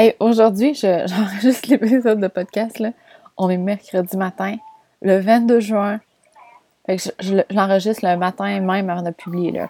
Hey, 0.00 0.14
aujourd'hui, 0.20 0.74
j'enregistre 0.76 1.68
l'épisode 1.68 2.20
de 2.20 2.28
podcast. 2.28 2.78
Là. 2.78 2.92
On 3.36 3.50
est 3.50 3.56
mercredi 3.56 4.16
matin, 4.16 4.54
le 5.02 5.18
22 5.18 5.58
juin. 5.58 5.98
Fait 6.86 6.98
que 6.98 7.02
je, 7.18 7.42
l'enregistre 7.50 8.08
le 8.08 8.16
matin 8.16 8.60
même 8.60 8.90
avant 8.90 9.02
de 9.02 9.10
publier. 9.10 9.50
Là. 9.50 9.68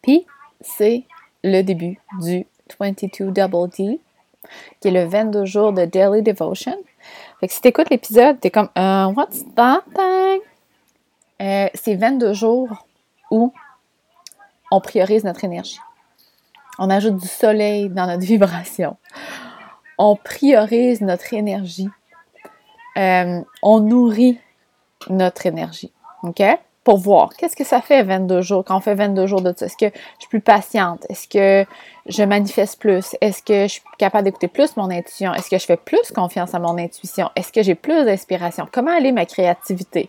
Puis, 0.00 0.24
c'est 0.62 1.04
le 1.44 1.60
début 1.60 2.00
du 2.22 2.46
22 2.80 3.30
Double 3.30 3.68
D, 3.68 4.00
qui 4.80 4.88
est 4.88 4.90
le 4.90 5.04
22 5.04 5.44
jours 5.44 5.74
de 5.74 5.84
Daily 5.84 6.22
Devotion. 6.22 6.78
Fait 7.40 7.48
que 7.48 7.52
si 7.52 7.60
t'écoutes 7.60 7.90
l'épisode, 7.90 8.40
t'es 8.40 8.50
comme 8.50 8.70
euh, 8.78 9.04
What's 9.08 9.44
that? 9.54 9.82
Euh, 11.42 11.68
c'est 11.74 11.94
22 11.94 12.32
jours 12.32 12.86
où 13.30 13.52
on 14.70 14.80
priorise 14.80 15.24
notre 15.24 15.44
énergie. 15.44 15.78
On 16.82 16.88
ajoute 16.88 17.18
du 17.18 17.28
soleil 17.28 17.90
dans 17.90 18.06
notre 18.06 18.24
vibration. 18.24 18.96
On 19.98 20.16
priorise 20.16 21.02
notre 21.02 21.34
énergie. 21.34 21.90
Euh, 22.96 23.42
on 23.62 23.80
nourrit 23.80 24.40
notre 25.10 25.44
énergie. 25.44 25.92
OK? 26.22 26.42
Pour 26.82 26.96
voir 26.96 27.34
qu'est-ce 27.36 27.54
que 27.54 27.64
ça 27.64 27.82
fait 27.82 28.02
22 28.02 28.40
jours, 28.40 28.64
quand 28.64 28.78
on 28.78 28.80
fait 28.80 28.94
22 28.94 29.26
jours 29.26 29.42
de 29.42 29.52
ça. 29.54 29.66
Est-ce 29.66 29.76
que 29.76 29.94
je 29.94 30.20
suis 30.20 30.28
plus 30.30 30.40
patiente? 30.40 31.04
Est-ce 31.10 31.28
que 31.28 31.68
je 32.06 32.22
manifeste 32.22 32.80
plus? 32.80 33.14
Est-ce 33.20 33.42
que 33.42 33.64
je 33.64 33.72
suis 33.74 33.82
capable 33.98 34.24
d'écouter 34.24 34.48
plus 34.48 34.74
mon 34.78 34.90
intuition? 34.90 35.34
Est-ce 35.34 35.50
que 35.50 35.58
je 35.58 35.66
fais 35.66 35.76
plus 35.76 36.10
confiance 36.14 36.54
à 36.54 36.58
mon 36.58 36.78
intuition? 36.78 37.28
Est-ce 37.36 37.52
que 37.52 37.62
j'ai 37.62 37.74
plus 37.74 38.06
d'inspiration? 38.06 38.66
Comment 38.72 38.96
aller 38.96 39.12
ma 39.12 39.26
créativité? 39.26 40.08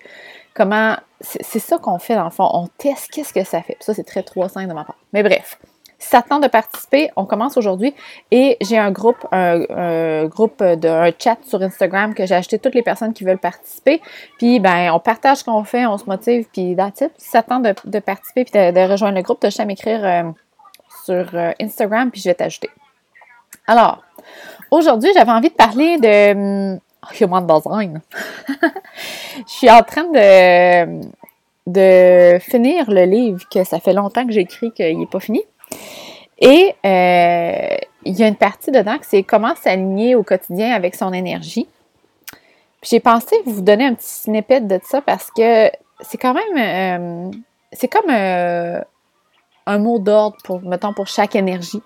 Comment. 0.54 0.96
C'est 1.20 1.60
ça 1.60 1.78
qu'on 1.78 2.00
fait 2.00 2.16
dans 2.16 2.24
le 2.24 2.32
fond. 2.32 2.50
On 2.54 2.68
teste 2.78 3.10
qu'est-ce 3.12 3.34
que 3.34 3.44
ça 3.44 3.62
fait. 3.62 3.76
ça, 3.82 3.94
c'est 3.94 4.06
très 4.06 4.22
3-5 4.22 4.70
de 4.70 4.74
ma 4.74 4.86
part. 4.86 4.98
Mais 5.12 5.22
bref. 5.22 5.60
Ça 6.04 6.24
tente 6.24 6.42
de 6.42 6.48
participer, 6.48 7.12
on 7.16 7.26
commence 7.26 7.58
aujourd'hui 7.58 7.94
et 8.32 8.58
j'ai 8.60 8.80
un 8.80 8.90
groupe, 8.90 9.24
un, 9.32 10.26
groupe 10.26 10.64
de 10.64 10.88
un 10.88 11.12
chat 11.18 11.38
sur 11.44 11.62
Instagram 11.62 12.16
que 12.16 12.26
j'ai 12.26 12.34
acheté 12.34 12.58
toutes 12.58 12.74
les 12.74 12.82
personnes 12.82 13.14
qui 13.14 13.24
veulent 13.24 13.38
participer. 13.38 14.02
Puis 14.40 14.60
ben 14.60 14.92
on 14.92 15.00
partage 15.00 15.38
ce 15.38 15.44
qu'on 15.44 15.64
fait, 15.64 15.86
on 15.86 16.00
se 16.00 16.06
motive, 16.06 16.48
puis 16.52 16.76
that's 16.76 17.04
Si 17.18 17.30
ça 17.30 17.44
tente 17.44 17.64
de, 17.86 18.00
participer 18.00 18.46
puis 18.46 18.52
de, 18.52 18.92
rejoindre 18.92 19.16
le 19.16 19.22
groupe, 19.22 19.40
tu 19.40 19.62
as 19.62 19.66
m'écrire 19.66 20.04
euh, 20.04 20.24
sur 21.06 21.36
euh, 21.36 21.52
Instagram 21.62 22.10
puis 22.10 22.20
je 22.20 22.30
vais 22.30 22.36
t'ajouter. 22.36 22.72
Alors, 23.68 24.04
aujourd'hui, 24.72 25.12
j'avais 25.14 25.32
envie 25.32 25.50
de 25.50 25.56
parler 25.56 26.00
de 26.00 26.32
hum, 26.74 26.80
human 27.20 27.46
design. 27.46 28.02
je 29.38 29.44
suis 29.46 29.70
en 29.70 29.84
train 29.84 30.06
de 30.06 31.12
de 31.68 32.40
finir 32.40 32.90
le 32.90 33.04
livre 33.04 33.48
que 33.50 33.64
ça 33.64 33.80
fait 33.80 33.94
longtemps 33.94 34.26
que 34.26 34.34
j'écris 34.34 34.72
qu'il 34.72 34.98
n'est 34.98 35.06
pas 35.06 35.20
fini. 35.20 35.44
Et 36.40 36.74
euh, 36.86 37.78
il 38.04 38.18
y 38.18 38.24
a 38.24 38.28
une 38.28 38.36
partie 38.36 38.72
dedans 38.72 38.98
que 38.98 39.06
c'est 39.06 39.24
comment 39.24 39.56
s'aligner 39.56 40.16
au 40.16 40.24
quotidien 40.24 40.74
avec 40.74 40.96
son 40.96 41.14
énergie. 41.14 41.68
J'ai 42.84 43.00
pensé 43.00 43.36
vous 43.46 43.62
donner 43.62 43.86
un 43.86 43.94
petit 43.94 44.10
snippet 44.10 44.62
de 44.62 44.80
ça 44.84 45.02
parce 45.02 45.30
que 45.30 45.70
c'est 46.00 46.18
quand 46.18 46.34
même 46.34 46.58
euh, 46.58 47.32
c'est 47.72 47.88
comme 47.88 48.10
euh, 48.10 48.82
un 49.68 49.78
mot 49.78 50.00
d'ordre 50.00 50.38
pour 50.44 50.62
mettons 50.62 50.94
pour 50.94 51.06
chaque 51.06 51.36
énergie. 51.36 51.84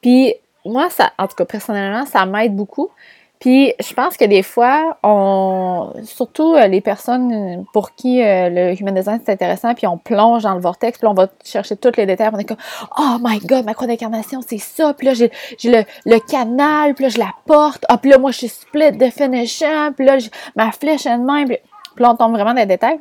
Puis 0.00 0.34
moi 0.64 0.88
ça 0.88 1.12
en 1.18 1.26
tout 1.26 1.34
cas 1.34 1.44
personnellement 1.44 2.06
ça 2.06 2.24
m'aide 2.26 2.54
beaucoup 2.54 2.90
puis 3.38 3.74
je 3.78 3.92
pense 3.92 4.16
que 4.16 4.24
des 4.24 4.42
fois, 4.42 4.96
on, 5.02 5.92
surtout 6.04 6.54
euh, 6.54 6.66
les 6.68 6.80
personnes 6.80 7.66
pour 7.72 7.94
qui 7.94 8.22
euh, 8.22 8.48
le 8.48 8.80
human 8.80 8.94
design 8.94 9.20
c'est 9.24 9.32
intéressant, 9.32 9.74
puis 9.74 9.86
on 9.86 9.98
plonge 9.98 10.44
dans 10.44 10.54
le 10.54 10.60
vortex, 10.60 10.98
puis 10.98 11.06
on 11.06 11.12
va 11.12 11.28
chercher 11.44 11.76
tous 11.76 11.92
les 11.96 12.06
détails, 12.06 12.30
on 12.32 12.38
est 12.38 12.44
comme 12.44 12.56
oh 12.98 13.16
my 13.20 13.38
god, 13.40 13.66
ma 13.66 13.74
croix 13.74 13.86
d'incarnation 13.86 14.40
c'est 14.46 14.58
ça, 14.58 14.94
puis 14.94 15.06
là 15.06 15.12
j'ai, 15.12 15.30
le, 15.64 16.18
canal, 16.26 16.94
puis 16.94 17.04
là 17.04 17.08
je 17.10 17.18
la 17.18 17.30
porte, 17.44 17.84
ah 17.90 17.98
puis 17.98 18.10
là 18.10 18.18
moi 18.18 18.30
je 18.30 18.38
suis 18.38 18.48
split 18.48 18.92
definition, 18.92 19.92
puis 19.92 20.06
là 20.06 20.16
ma 20.54 20.72
flèche 20.72 21.04
est 21.04 21.18
de 21.18 21.22
même, 21.22 21.48
puis, 21.48 21.58
là 21.98 22.12
on 22.12 22.16
tombe 22.16 22.32
vraiment 22.32 22.54
dans 22.54 22.60
les 22.60 22.66
détails. 22.66 22.98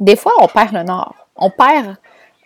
Des 0.00 0.16
fois 0.16 0.32
on 0.40 0.46
perd 0.46 0.72
le 0.72 0.82
nord, 0.82 1.14
on 1.36 1.50
perd 1.50 1.96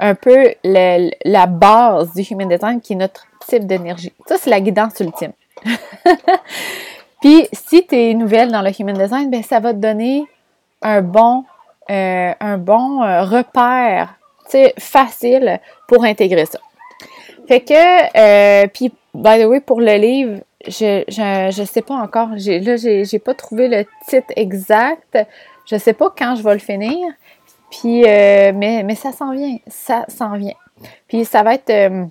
un 0.01 0.15
peu 0.17 0.55
la 0.65 1.47
base 1.47 2.13
du 2.15 2.23
human 2.23 2.49
design 2.49 2.81
qui 2.81 2.95
est 2.95 2.97
notre 2.97 3.27
type 3.47 3.65
d'énergie. 3.65 4.13
Ça 4.27 4.39
c'est 4.39 4.51
la 4.51 4.61
guidance 4.61 4.99
ultime. 4.99 5.33
Puis, 7.21 7.49
si 7.53 7.87
tu 7.87 7.97
es 7.97 8.15
nouvelle 8.15 8.51
dans 8.51 8.63
le 8.63 8.71
Human 8.79 8.97
Design, 8.97 9.31
ben, 9.31 9.43
ça 9.43 9.61
va 9.61 9.73
te 9.73 9.79
donner 9.79 10.25
un 10.83 11.03
bon, 11.03 11.45
euh, 11.91 12.33
un 12.39 12.59
bon 12.59 13.03
euh, 13.03 13.25
repère, 13.25 14.15
facile 14.79 15.61
pour 15.89 16.05
intégrer 16.05 16.47
ça. 16.47 16.61
Fait 17.49 17.61
que, 17.61 17.75
euh, 17.75 18.67
puis, 18.69 18.93
by 19.15 19.41
the 19.41 19.47
way, 19.47 19.61
pour 19.61 19.81
le 19.81 19.95
livre, 19.97 20.41
je, 20.67 21.05
je, 21.09 21.65
sais 21.65 21.83
pas 21.83 21.95
encore, 21.95 22.29
là, 22.31 22.77
j'ai, 22.77 23.05
j'ai 23.05 23.19
pas 23.19 23.35
trouvé 23.35 23.69
le 23.69 23.85
titre 24.09 24.33
exact. 24.37 25.19
Je 25.65 25.77
sais 25.77 25.93
pas 25.93 26.13
quand 26.17 26.37
je 26.37 26.43
vais 26.43 26.55
le 26.55 26.61
finir. 26.61 26.97
Puis, 27.71 28.03
mais, 28.03 28.83
mais 28.85 28.95
ça 28.95 29.13
s'en 29.13 29.33
vient, 29.33 29.57
ça 29.67 30.05
s'en 30.09 30.37
vient. 30.37 30.55
Puis, 31.09 31.25
ça 31.25 31.43
va 31.43 31.55
être 31.55 32.09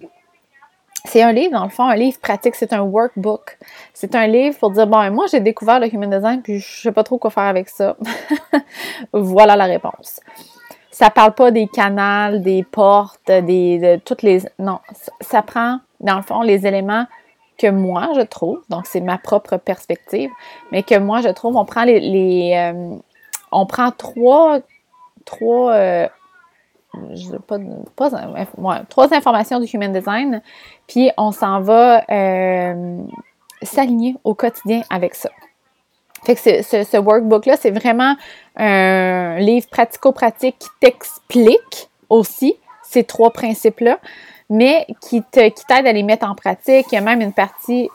c'est 1.06 1.22
un 1.22 1.32
livre, 1.32 1.52
dans 1.52 1.64
le 1.64 1.70
fond, 1.70 1.84
un 1.84 1.96
livre 1.96 2.20
pratique, 2.20 2.56
c'est 2.56 2.74
un 2.74 2.82
workbook. 2.82 3.58
C'est 3.94 4.16
un 4.16 4.28
livre 4.28 4.58
pour 4.58 4.72
dire, 4.72 4.88
bon, 4.88 5.12
moi, 5.12 5.26
j'ai 5.32 5.40
découvert 5.40 5.80
le 5.80 5.94
human 5.94 6.10
design, 6.10 6.42
puis 6.42 6.60
je 6.60 6.82
sais 6.82 6.92
pas 6.92 7.04
trop 7.04 7.18
quoi 7.18 7.30
faire 7.32 7.44
avec 7.44 7.70
ça. 7.70 7.96
voilà 9.14 9.56
la 9.56 9.66
réponse. 9.66 10.20
Ça 10.92 11.10
parle 11.10 11.34
pas 11.34 11.52
des 11.52 11.68
canals, 11.68 12.42
des 12.42 12.64
portes, 12.64 13.28
des, 13.28 13.80
de 13.80 13.96
toutes 13.98 14.22
les... 14.22 14.44
Non, 14.60 14.80
ça 15.22 15.42
prend, 15.42 15.80
dans 16.00 16.16
le 16.16 16.22
fond, 16.22 16.42
les 16.42 16.66
éléments 16.66 17.06
que 17.58 17.68
moi, 17.68 18.10
je 18.16 18.22
trouve, 18.22 18.62
donc 18.70 18.86
c'est 18.86 19.02
ma 19.02 19.18
propre 19.18 19.58
perspective, 19.58 20.30
mais 20.72 20.84
que 20.84 20.98
moi, 20.98 21.22
je 21.22 21.30
trouve, 21.30 21.56
on 21.56 21.66
prend 21.66 21.84
les... 21.84 22.54
Euh, 22.56 22.96
on 23.52 23.66
prend 23.66 23.92
trois, 23.92 24.60
trois 25.26 25.74
euh, 25.74 26.08
pas, 27.48 27.58
pas 27.96 28.82
trois 28.90 29.14
informations 29.14 29.60
du 29.60 29.68
Human 29.68 29.92
Design, 29.92 30.42
puis 30.88 31.12
on 31.18 31.32
s'en 31.32 31.62
va 31.62 32.04
euh, 32.10 32.98
s'aligner 33.62 34.16
au 34.24 34.34
quotidien 34.34 34.82
avec 34.90 35.16
ça. 35.16 35.30
Fait 36.26 36.36
que 36.36 36.42
ce, 36.64 36.98
workbook-là, 36.98 37.56
c'est 37.56 37.72
vraiment 37.72 38.16
un 38.56 39.38
livre 39.38 39.68
pratico-pratique 39.70 40.58
qui 40.58 40.70
t'explique 40.80 41.90
aussi 42.10 42.56
ces 42.84 43.04
trois 43.04 43.32
principes-là, 43.32 44.00
mais 44.50 44.88
qui 45.02 45.22
t'aide 45.22 45.54
qui 45.54 45.64
à 45.72 45.82
les 45.82 46.04
mettre 46.04 46.28
en 46.28 46.34
pratique. 46.34 46.88
Il 46.92 46.96
y 46.96 46.98
a 46.98 47.02
même 47.02 47.22
une 47.22 47.34
partie 47.34 47.90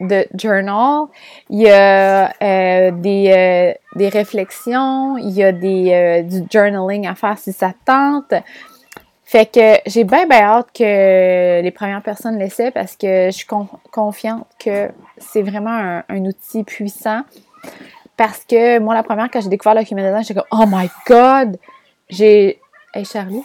de 0.00 0.26
journal, 0.38 1.06
il 1.50 1.62
y 1.62 1.70
a 1.70 2.32
euh, 2.42 2.90
des, 2.90 3.30
euh, 3.30 3.72
des, 3.96 4.08
réflexions, 4.08 5.16
il 5.16 5.30
y 5.30 5.42
a 5.42 5.52
des, 5.52 5.92
euh, 5.92 6.22
du 6.22 6.46
journaling 6.50 7.06
à 7.06 7.14
faire 7.14 7.38
si 7.38 7.52
ça 7.52 7.72
tente. 7.84 8.34
Fait 9.24 9.46
que 9.46 9.78
j'ai 9.86 10.04
bien, 10.04 10.26
bien 10.26 10.42
hâte 10.42 10.68
que 10.72 11.60
les 11.60 11.70
premières 11.72 12.02
personnes 12.02 12.38
l'essaient 12.38 12.70
parce 12.70 12.94
que 12.96 13.26
je 13.26 13.32
suis 13.32 13.46
confiante 13.90 14.46
que 14.58 14.88
c'est 15.18 15.42
vraiment 15.42 16.02
un, 16.08 16.24
outil 16.24 16.62
puissant. 16.62 17.22
Parce 18.16 18.44
que 18.44 18.78
moi, 18.78 18.94
la 18.94 19.02
première, 19.02 19.30
quand 19.30 19.40
j'ai 19.40 19.48
découvert 19.48 19.74
le 19.74 19.82
Human 19.82 20.04
Design, 20.04 20.22
j'étais 20.22 20.40
comme 20.40 20.48
«Oh 20.52 20.64
my 20.66 20.88
God!» 21.06 21.58
J'ai... 22.08 22.60
Hey 22.94 23.04
Charlie, 23.04 23.42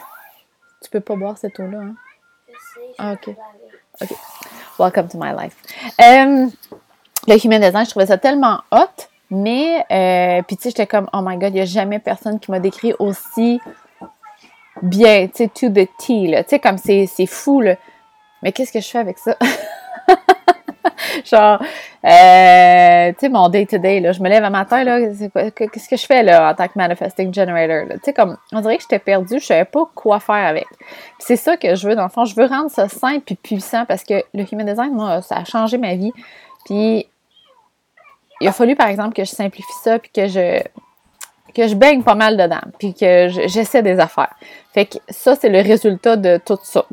tu 0.83 0.89
peux 0.91 0.99
pas 0.99 1.15
boire 1.15 1.37
cette 1.37 1.59
eau-là, 1.59 1.79
hein? 1.79 1.95
Ok. 2.99 3.35
Ok. 4.01 4.09
Welcome 4.79 5.07
to 5.09 5.17
my 5.17 5.31
life. 5.33 5.55
Euh, 5.99 6.47
le 7.27 7.45
human 7.45 7.61
design, 7.61 7.85
je 7.85 7.89
trouvais 7.91 8.05
ça 8.05 8.17
tellement 8.17 8.61
hot, 8.71 9.07
mais 9.29 9.85
euh, 9.91 10.41
puis 10.43 10.57
tu 10.57 10.63
sais, 10.63 10.69
j'étais 10.69 10.87
comme 10.87 11.09
oh 11.13 11.19
my 11.21 11.37
god, 11.37 11.49
il 11.49 11.55
n'y 11.55 11.61
a 11.61 11.65
jamais 11.65 11.99
personne 11.99 12.39
qui 12.39 12.51
m'a 12.51 12.59
décrit 12.59 12.93
aussi 12.99 13.59
bien, 14.81 15.27
tu 15.27 15.43
sais, 15.43 15.47
to 15.47 15.69
the 15.69 15.87
T, 15.99 16.27
là. 16.27 16.43
Tu 16.43 16.51
sais, 16.51 16.59
comme 16.59 16.77
c'est 16.77 17.07
fou, 17.27 17.61
là. 17.61 17.75
Mais 18.41 18.51
qu'est-ce 18.51 18.71
que 18.71 18.79
je 18.79 18.87
fais 18.87 18.99
avec 18.99 19.17
ça? 19.17 19.37
Genre, 21.25 21.61
euh, 22.05 23.11
tu 23.13 23.19
sais, 23.19 23.29
mon 23.29 23.49
day-to-day, 23.49 23.99
là, 23.99 24.11
je 24.11 24.21
me 24.21 24.29
lève 24.29 24.43
un 24.43 24.49
matin, 24.49 24.83
qu'est-ce 24.83 25.89
que 25.89 25.97
je 25.97 26.05
fais, 26.05 26.23
là, 26.23 26.51
en 26.51 26.55
tant 26.55 26.67
que 26.67 26.73
manifesting 26.75 27.33
generator, 27.33 27.87
Tu 27.95 27.99
sais, 28.03 28.13
comme, 28.13 28.37
on 28.51 28.61
dirait 28.61 28.77
que 28.77 28.83
j'étais 28.83 28.99
perdue, 28.99 29.39
je 29.39 29.45
savais 29.45 29.65
pas 29.65 29.89
quoi 29.95 30.19
faire 30.19 30.47
avec. 30.47 30.67
c'est 31.19 31.35
ça 31.35 31.57
que 31.57 31.75
je 31.75 31.87
veux, 31.87 31.95
dans 31.95 32.03
le 32.03 32.09
fond, 32.09 32.25
je 32.25 32.35
veux 32.35 32.45
rendre 32.45 32.71
ça 32.71 32.89
simple 32.89 33.33
et 33.33 33.35
puissant 33.35 33.85
parce 33.85 34.03
que 34.03 34.23
le 34.33 34.45
human 34.51 34.65
design, 34.65 34.93
moi, 34.93 35.21
ça 35.21 35.37
a 35.37 35.45
changé 35.45 35.77
ma 35.77 35.95
vie. 35.95 36.11
Puis, 36.65 37.07
il 38.39 38.47
a 38.47 38.51
fallu, 38.51 38.75
par 38.75 38.87
exemple, 38.87 39.13
que 39.13 39.23
je 39.23 39.29
simplifie 39.29 39.73
ça 39.83 39.99
puis 39.99 40.11
que 40.13 40.27
je 40.27 40.61
que 41.53 41.67
je 41.67 41.75
baigne 41.75 42.01
pas 42.01 42.15
mal 42.15 42.37
dedans, 42.37 42.61
puis 42.79 42.93
que 42.93 43.27
j'essaie 43.27 43.83
des 43.83 43.99
affaires. 43.99 44.33
Fait 44.73 44.85
que 44.85 44.97
ça, 45.09 45.35
c'est 45.35 45.49
le 45.49 45.59
résultat 45.59 46.15
de 46.15 46.39
tout 46.43 46.57
ça. 46.63 46.85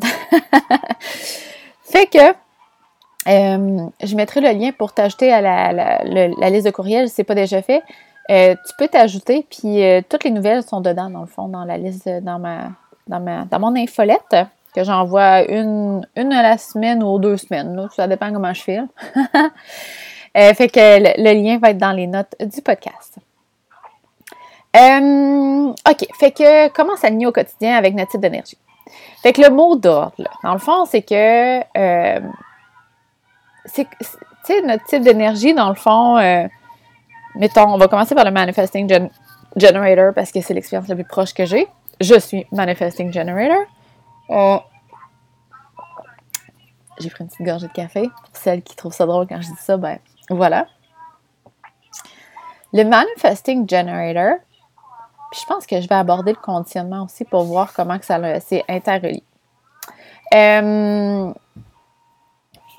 fait 1.83 2.07
que 2.07 2.35
euh, 3.29 3.89
je 4.03 4.17
mettrai 4.17 4.41
le 4.41 4.51
lien 4.51 4.71
pour 4.73 4.93
t'ajouter 4.93 5.33
à 5.33 5.41
la, 5.41 6.51
liste 6.51 6.67
de 6.67 6.71
courriels 6.71 7.09
si 7.09 7.17
ce 7.17 7.21
n'est 7.21 7.27
pas 7.27 7.35
déjà 7.35 7.61
fait. 7.63 7.83
Euh, 8.31 8.55
tu 8.55 8.75
peux 8.79 8.89
t'ajouter, 8.89 9.47
puis 9.49 9.83
euh, 9.83 10.03
toutes 10.07 10.25
les 10.25 10.31
nouvelles 10.31 10.63
sont 10.63 10.81
dedans, 10.81 11.11
dans 11.11 11.23
le 11.23 11.27
fond, 11.27 11.49
dans 11.49 11.65
la 11.65 11.79
liste, 11.79 12.09
dans 12.09 12.39
ma, 12.39 12.71
dans, 13.07 13.21
ma, 13.21 13.45
dans 13.45 13.59
mon 13.59 13.75
infolette. 13.77 14.37
que 14.75 14.85
j'envoie 14.85 15.51
une, 15.51 16.07
une 16.17 16.33
à 16.33 16.43
la 16.43 16.59
semaine 16.59 17.03
ou 17.03 17.19
deux 17.19 17.37
semaines. 17.37 17.89
Ça 17.95 18.07
dépend 18.07 18.33
comment 18.33 18.53
je 18.53 18.63
file. 18.63 18.89
Fait 20.35 20.69
que 20.69 20.79
le, 20.79 21.43
lien 21.43 21.59
va 21.59 21.71
être 21.71 21.79
dans 21.79 21.93
les 21.93 22.07
notes 22.07 22.35
du 22.41 22.63
podcast. 22.63 23.17
OK. 24.77 26.07
Fait 26.21 26.31
que 26.31 26.69
comment 26.69 26.97
s'aligner 26.97 27.27
au 27.27 27.33
quotidien 27.33 27.77
avec 27.77 27.95
notre 27.95 28.13
type 28.13 28.21
d'énergie? 28.21 28.59
Fait 29.23 29.33
que 29.33 29.43
le 29.43 29.51
mot 29.51 29.75
d'ordre, 29.75 30.29
dans 30.45 30.53
le 30.53 30.61
fond, 30.61 30.85
c'est 30.85 31.03
que 31.03 31.61
c'est 33.65 34.63
notre 34.65 34.85
type 34.85 35.03
d'énergie, 35.03 35.55
dans 35.55 35.69
le 35.69 35.75
fond, 35.75 36.17
mettons, 37.35 37.75
on 37.75 37.79
va 37.79 37.89
commencer 37.89 38.15
par 38.15 38.25
le 38.25 38.31
manifesting 38.31 39.11
generator 39.57 40.13
parce 40.15 40.33
que 40.33 40.41
c'est 40.41 40.55
l'expérience 40.55 40.89
la 40.89 40.95
plus 40.95 41.05
proche 41.05 41.35
que 41.35 41.45
j'ai. 41.45 41.69
Je 42.01 42.19
suis 42.19 42.47
manifesting 42.53 43.13
generator. 43.13 43.67
j'ai 46.99 47.11
pris 47.11 47.25
une 47.25 47.29
petite 47.29 47.47
gorgée 47.47 47.69
de 47.69 47.73
café. 47.73 48.03
Pour 48.03 48.37
celles 48.37 48.63
qui 48.63 48.77
trouvent 48.77 48.95
ça 48.95 49.07
drôle 49.07 49.27
quand 49.27 49.41
je 49.41 49.49
dis 49.49 49.57
ça, 49.61 49.77
ben 49.77 49.99
voilà. 50.31 50.67
Le 52.73 52.85
manifesting 52.85 53.69
generator, 53.69 54.39
puis 55.31 55.41
je 55.41 55.47
pense 55.47 55.67
que 55.67 55.81
je 55.81 55.89
vais 55.89 55.95
aborder 55.95 56.33
le 56.33 56.39
conditionnement 56.39 57.05
aussi 57.05 57.25
pour 57.25 57.45
voir 57.45 57.73
comment 57.73 57.99
que 57.99 58.05
ça 58.05 58.41
c'est 58.41 58.65
interrelié. 58.69 59.23
Euh, 60.35 61.33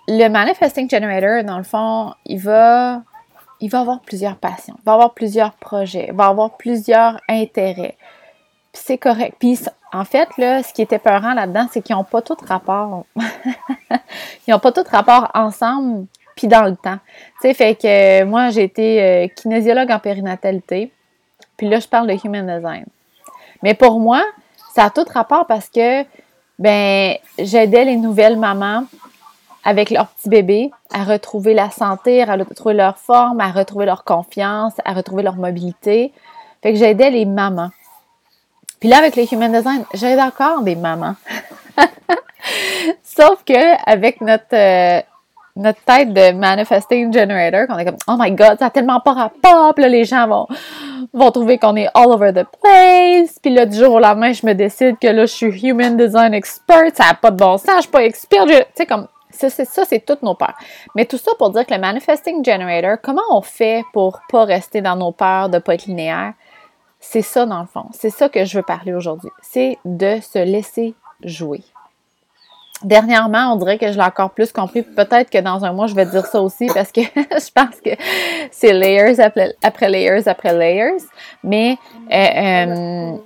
le 0.10 0.28
manifesting 0.28 0.90
generator, 0.90 1.44
dans 1.44 1.58
le 1.58 1.64
fond, 1.64 2.14
il 2.26 2.40
va, 2.40 3.04
avoir 3.74 4.02
plusieurs 4.02 4.36
passions, 4.38 4.76
il 4.80 4.86
va 4.86 4.94
avoir 4.94 5.14
plusieurs 5.14 5.54
projets, 5.54 6.08
il 6.10 6.16
va 6.16 6.26
avoir 6.26 6.58
plusieurs 6.58 7.20
intérêts. 7.30 7.96
Puis 8.74 8.82
c'est 8.86 8.98
correct. 8.98 9.36
Puis 9.40 9.60
en 9.94 10.06
fait, 10.06 10.28
là, 10.38 10.64
ce 10.64 10.74
qui 10.74 10.82
était 10.82 11.00
peurant 11.00 11.34
là-dedans, 11.34 11.68
c'est 11.72 11.82
qu'ils 11.82 11.96
n'ont 11.96 12.04
pas 12.04 12.22
tout 12.22 12.38
rapport. 12.48 13.06
ils 14.48 14.52
n'ont 14.52 14.60
pas 14.60 14.72
tout 14.72 14.84
rapport 14.90 15.30
ensemble 15.34 16.08
puis 16.36 16.48
dans 16.48 16.64
le 16.64 16.76
temps. 16.76 17.00
Tu 17.42 17.50
sais, 17.50 17.54
fait 17.54 17.76
que 17.76 18.24
moi, 18.24 18.50
j'ai 18.50 18.64
été 18.64 19.04
euh, 19.04 19.28
kinésiologue 19.28 19.92
en 19.92 20.00
périnatalité, 20.00 20.92
puis 21.58 21.68
là, 21.68 21.80
je 21.80 21.88
parle 21.88 22.08
de 22.08 22.16
human 22.26 22.48
design. 22.48 22.86
Mais 23.62 23.74
pour 23.74 24.00
moi, 24.00 24.24
ça 24.74 24.86
a 24.86 24.90
tout 24.90 25.06
rapport 25.14 25.46
parce 25.46 25.70
que, 25.70 26.04
ben, 26.58 27.16
j'aidais 27.38 27.86
les 27.86 27.98
nouvelles 27.98 28.38
mamans 28.38 28.86
avec 29.64 29.90
leur 29.90 30.08
petit 30.08 30.30
bébé 30.30 30.72
à 30.92 31.04
retrouver 31.04 31.54
la 31.54 31.70
santé, 31.70 32.24
à 32.24 32.36
retrouver 32.36 32.74
leur 32.74 32.98
forme, 32.98 33.40
à 33.42 33.52
retrouver 33.52 33.86
leur 33.86 34.04
confiance, 34.04 34.74
à 34.86 34.94
retrouver 34.94 35.24
leur 35.24 35.36
mobilité. 35.36 36.14
Fait 36.62 36.74
que 36.74 36.80
j'aidais 36.80 37.10
les 37.10 37.26
mamans. 37.26 37.72
Puis 38.80 38.90
là, 38.90 38.98
avec 38.98 39.16
les 39.16 39.32
Human 39.32 39.52
Design, 39.52 39.84
j'aide 39.94 40.20
encore 40.20 40.62
des 40.62 40.76
mamans. 40.76 41.16
Sauf 43.04 43.44
que 43.46 43.90
avec 43.90 44.22
notre, 44.22 44.54
euh, 44.54 45.02
notre 45.56 45.82
tête 45.82 46.14
de 46.14 46.32
manifesting 46.32 47.14
generator, 47.14 47.68
qu'on 47.68 47.78
est 47.78 47.86
comme 47.86 47.98
oh 48.08 48.16
my 48.18 48.32
god, 48.32 48.58
ça 48.60 48.68
a 48.68 48.70
tellement 48.70 49.02
pas 49.02 49.14
rapport, 49.14 49.74
puis 49.74 49.84
là 49.84 49.90
les 49.90 50.06
gens 50.06 50.28
vont 50.28 50.48
vont 51.14 51.32
trouver 51.32 51.58
qu'on 51.58 51.76
est 51.76 51.88
all 51.94 52.08
over 52.08 52.32
the 52.32 52.46
place, 52.62 53.38
puis 53.42 53.52
là 53.54 53.66
du 53.66 53.78
jour 53.78 53.94
au 53.94 54.00
lendemain, 54.00 54.32
je 54.32 54.46
me 54.46 54.54
décide 54.54 54.98
que 55.00 55.08
là 55.08 55.26
je 55.26 55.34
suis 55.34 55.68
human 55.68 55.98
design 55.98 56.34
expert, 56.34 56.92
ça 56.94 57.06
a 57.10 57.14
pas 57.14 57.32
de 57.32 57.38
bon 57.38 57.58
sens, 57.58 57.76
je 57.78 57.82
suis 57.82 57.92
pas 57.92 58.04
expert, 58.04 58.46
tu 58.46 58.54
sais 58.76 58.86
comme 58.86 59.08
ça 59.40 59.50
c'est 59.50 59.66
ça 59.66 59.86
c'est 59.86 60.06
toutes 60.06 60.22
nos 60.24 60.36
peurs. 60.36 60.58
Mais 60.96 61.06
tout 61.06 61.18
ça 61.18 61.32
pour 61.38 61.50
dire 61.52 61.66
que 61.66 61.74
le 61.74 61.80
manifesting 61.80 62.44
generator, 62.44 62.98
comment 63.02 63.22
on 63.32 63.42
fait 63.42 63.84
pour 63.94 64.20
pas 64.30 64.46
rester 64.46 64.82
dans 64.82 64.96
nos 64.96 65.12
peurs 65.12 65.50
de 65.50 65.60
pas 65.60 65.76
être 65.76 65.86
linéaire 65.86 66.34
C'est 67.00 67.22
ça 67.22 67.46
dans 67.46 67.62
le 67.62 67.68
fond, 67.68 67.86
c'est 67.94 68.10
ça 68.10 68.30
que 68.30 68.46
je 68.46 68.58
veux 68.58 68.64
parler 68.64 68.94
aujourd'hui, 68.94 69.32
c'est 69.42 69.78
de 69.86 70.20
se 70.22 70.40
laisser 70.40 70.96
jouer. 71.24 71.64
Dernièrement, 72.84 73.52
on 73.52 73.56
dirait 73.58 73.78
que 73.78 73.92
je 73.92 73.98
l'ai 73.98 74.04
encore 74.04 74.32
plus 74.32 74.54
compris. 74.54 74.84
Peut-être 74.84 75.30
que 75.30 75.40
dans 75.40 75.66
un 75.66 75.74
mois, 75.74 75.88
je 75.88 75.96
vais 75.96 76.06
dire 76.06 76.26
ça 76.26 76.42
aussi 76.42 76.68
parce 76.68 76.94
que 76.94 77.02
je 77.16 77.52
pense 77.52 77.76
que 77.84 77.90
c'est 78.52 78.72
layers 78.72 79.20
après, 79.20 79.90
layers 79.90 80.28
après 80.30 80.54
layers. 80.54 81.04
Mais 81.44 81.78
euh, 82.12 82.16
euh, 82.16 83.18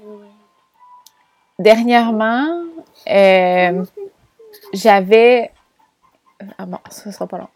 dernièrement, 1.60 2.64
euh, 3.10 3.84
j'avais. 4.74 5.52
Ah 6.58 6.66
bon, 6.66 6.80
ça 6.90 7.12
sera 7.12 7.28
pas 7.28 7.38
long. 7.38 7.50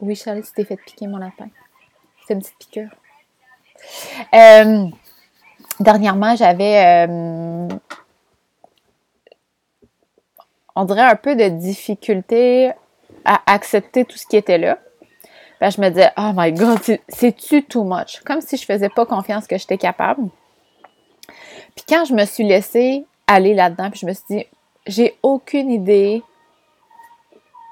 Oui, 0.00 0.16
Charlie, 0.16 0.42
tu 0.42 0.52
t'es 0.52 0.64
fait 0.64 0.76
piquer 0.76 1.06
mon 1.06 1.18
lapin. 1.18 1.48
C'est 2.26 2.34
une 2.34 2.40
petite 2.40 2.58
piqûre. 2.58 2.90
dernièrement, 5.80 6.36
j'avais 6.36 7.06
on 10.76 10.84
dirait 10.84 11.02
un 11.02 11.16
peu 11.16 11.36
de 11.36 11.48
difficulté 11.48 12.72
à 13.24 13.40
accepter 13.46 14.04
tout 14.04 14.18
ce 14.18 14.26
qui 14.26 14.36
était 14.36 14.58
là. 14.58 14.78
Ben, 15.60 15.70
je 15.70 15.80
me 15.80 15.88
disais, 15.88 16.10
oh 16.16 16.32
my 16.34 16.52
god, 16.52 16.80
c'est-tu 17.08 17.62
too 17.64 17.84
much? 17.84 18.20
Comme 18.24 18.40
si 18.40 18.56
je 18.56 18.64
faisais 18.64 18.88
pas 18.88 19.06
confiance 19.06 19.46
que 19.46 19.56
j'étais 19.56 19.78
capable. 19.78 20.28
Puis 21.74 21.84
quand 21.88 22.04
je 22.04 22.12
me 22.12 22.24
suis 22.24 22.44
laissée 22.44 23.06
aller 23.26 23.54
là-dedans, 23.54 23.90
puis 23.90 24.00
je 24.00 24.06
me 24.06 24.12
suis 24.12 24.24
dit, 24.28 24.46
j'ai 24.86 25.16
aucune 25.22 25.70
idée 25.70 26.22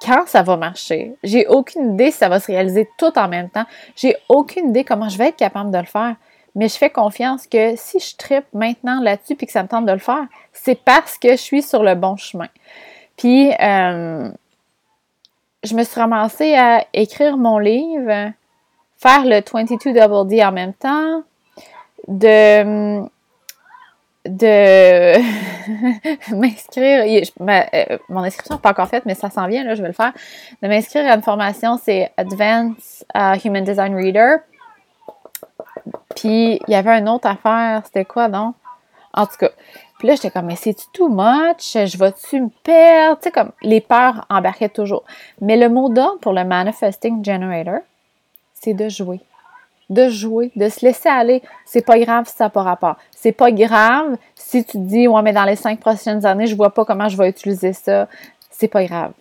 quand 0.05 0.27
ça 0.27 0.43
va 0.43 0.57
marcher. 0.57 1.15
J'ai 1.23 1.47
aucune 1.47 1.95
idée 1.95 2.11
si 2.11 2.19
ça 2.19 2.29
va 2.29 2.41
se 2.41 2.47
réaliser 2.47 2.89
tout 2.99 3.17
en 3.19 3.29
même 3.29 3.51
temps. 3.51 3.65
J'ai 3.97 4.17
aucune 4.29 4.71
idée 4.71 4.85
comment 4.85 5.09
je 5.09 5.19
vais 5.19 5.29
être 5.29 5.37
capable 5.37 5.71
de 5.71 5.79
le 5.79 5.85
faire. 5.85 6.17
Mais 6.55 6.69
je 6.69 6.77
fais 6.77 6.91
confiance 6.91 7.47
que 7.47 7.77
si 7.77 7.99
je 7.99 8.17
tripe 8.17 8.45
maintenant 8.53 9.01
là-dessus 9.01 9.37
puis 9.37 9.47
que 9.47 9.53
ça 9.53 9.63
me 9.63 9.69
tente 9.69 9.87
de 9.87 9.93
le 9.93 9.99
faire, 9.99 10.27
c'est 10.53 10.79
parce 10.85 11.17
que 11.17 11.31
je 11.31 11.37
suis 11.37 11.63
sur 11.63 11.83
le 11.83 11.95
bon 11.95 12.17
chemin. 12.17 12.49
Puis, 13.17 13.53
euh, 13.53 14.29
je 15.63 15.75
me 15.75 15.85
suis 15.85 15.99
ramassée 15.99 16.55
à 16.55 16.85
écrire 16.93 17.37
mon 17.37 17.59
livre, 17.59 18.33
faire 18.99 19.25
le 19.25 19.41
22 19.41 19.93
Double 19.93 20.29
D 20.29 20.45
en 20.45 20.53
même 20.53 20.75
temps, 20.75 21.23
de 22.09 23.03
de 24.25 25.19
m'inscrire, 26.35 27.25
euh, 27.41 27.99
mon 28.09 28.23
inscription 28.23 28.57
n'est 28.57 28.61
pas 28.61 28.71
encore 28.71 28.89
faite, 28.89 29.05
mais 29.07 29.15
ça 29.15 29.31
s'en 29.31 29.47
vient, 29.47 29.65
là, 29.65 29.75
je 29.75 29.83
vais 29.83 29.89
le 29.89 29.95
faire, 29.95 30.13
de 30.63 30.69
m'inscrire 30.69 31.11
à 31.11 31.15
une 31.15 31.23
formation, 31.23 31.79
c'est 31.83 32.13
Advanced 32.17 33.05
euh, 33.17 33.35
Human 33.45 33.65
Design 33.65 33.95
Reader. 33.95 34.37
Puis, 36.15 36.61
il 36.67 36.73
y 36.73 36.75
avait 36.75 36.99
une 36.99 37.09
autre 37.09 37.27
affaire, 37.27 37.83
c'était 37.85 38.05
quoi, 38.05 38.29
non? 38.29 38.55
En 39.15 39.27
tout 39.27 39.37
cas, 39.39 39.51
puis 40.03 40.09
là, 40.09 40.17
j'étais 40.17 40.31
comme, 40.31 40.47
mais 40.47 40.57
c'est-tu 40.57 40.87
too 40.93 41.09
much? 41.09 41.75
Je 41.75 41.97
vais-tu 41.97 42.41
me 42.41 42.49
perdre? 42.65 43.21
Tu 43.21 43.29
sais, 43.29 43.31
comme, 43.31 43.53
les 43.63 43.81
peurs 43.81 44.27
embarquaient 44.29 44.69
toujours. 44.69 45.05
Mais 45.41 45.57
le 45.57 45.69
mot 45.69 45.89
d'ordre 45.91 46.19
pour 46.19 46.33
le 46.33 46.43
Manifesting 46.43 47.25
Generator, 47.25 47.83
c'est 48.53 48.75
de 48.75 48.89
jouer. 48.89 49.21
De 49.93 50.09
jouer, 50.09 50.51
de 50.57 50.69
se 50.69 50.85
laisser 50.85 51.09
aller. 51.09 51.43
C'est 51.65 51.85
pas 51.85 51.99
grave 51.99 52.27
si 52.27 52.37
ça 52.37 52.45
n'a 52.45 52.51
pas 52.51 52.63
rapport. 52.63 52.97
C'est 53.11 53.33
pas 53.33 53.51
grave 53.51 54.17
si 54.35 54.65
tu 54.65 54.79
dis, 54.79 55.09
ouais, 55.09 55.23
mais 55.23 55.33
dans 55.33 55.45
les 55.45 55.57
cinq 55.57 55.81
prochaines 55.81 56.25
années, 56.27 56.47
je 56.47 56.57
vois 56.57 56.73
pas 56.73 56.85
comment 56.85 57.09
je 57.09 57.17
vais 57.17 57.29
utiliser 57.29 57.73
ça. 57.73 58.09
C'est 58.51 58.69
pas 58.69 58.85
grave. 58.85 59.13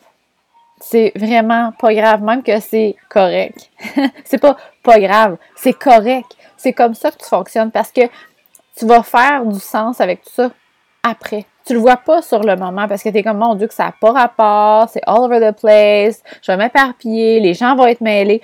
C'est 0.79 1.11
vraiment 1.15 1.71
pas 1.79 1.93
grave, 1.93 2.23
même 2.23 2.41
que 2.41 2.59
c'est 2.59 2.95
correct. 3.09 3.69
c'est 4.25 4.39
pas 4.39 4.57
pas 4.83 4.99
grave, 4.99 5.37
c'est 5.55 5.73
correct. 5.73 6.35
C'est 6.57 6.73
comme 6.73 6.95
ça 6.95 7.11
que 7.11 7.17
tu 7.17 7.25
fonctionnes 7.25 7.71
parce 7.71 7.91
que 7.91 8.01
tu 8.75 8.85
vas 8.85 9.03
faire 9.03 9.45
du 9.45 9.59
sens 9.59 10.01
avec 10.01 10.23
tout 10.23 10.31
ça 10.31 10.51
après. 11.03 11.45
Tu 11.65 11.73
le 11.73 11.79
vois 11.79 11.97
pas 11.97 12.21
sur 12.21 12.41
le 12.41 12.55
moment 12.55 12.87
parce 12.87 13.03
que 13.03 13.09
tu 13.09 13.17
es 13.17 13.23
comme, 13.23 13.37
mon 13.37 13.55
Dieu, 13.55 13.67
que 13.67 13.73
ça 13.73 13.85
n'a 13.85 13.93
pas 13.99 14.11
rapport, 14.11 14.89
c'est 14.89 15.01
all 15.05 15.19
over 15.19 15.39
the 15.39 15.55
place, 15.59 16.23
je 16.41 16.51
vais 16.51 16.57
m'éparpiller, 16.57 17.39
les 17.39 17.53
gens 17.53 17.75
vont 17.75 17.85
être 17.85 18.01
mêlés. 18.01 18.41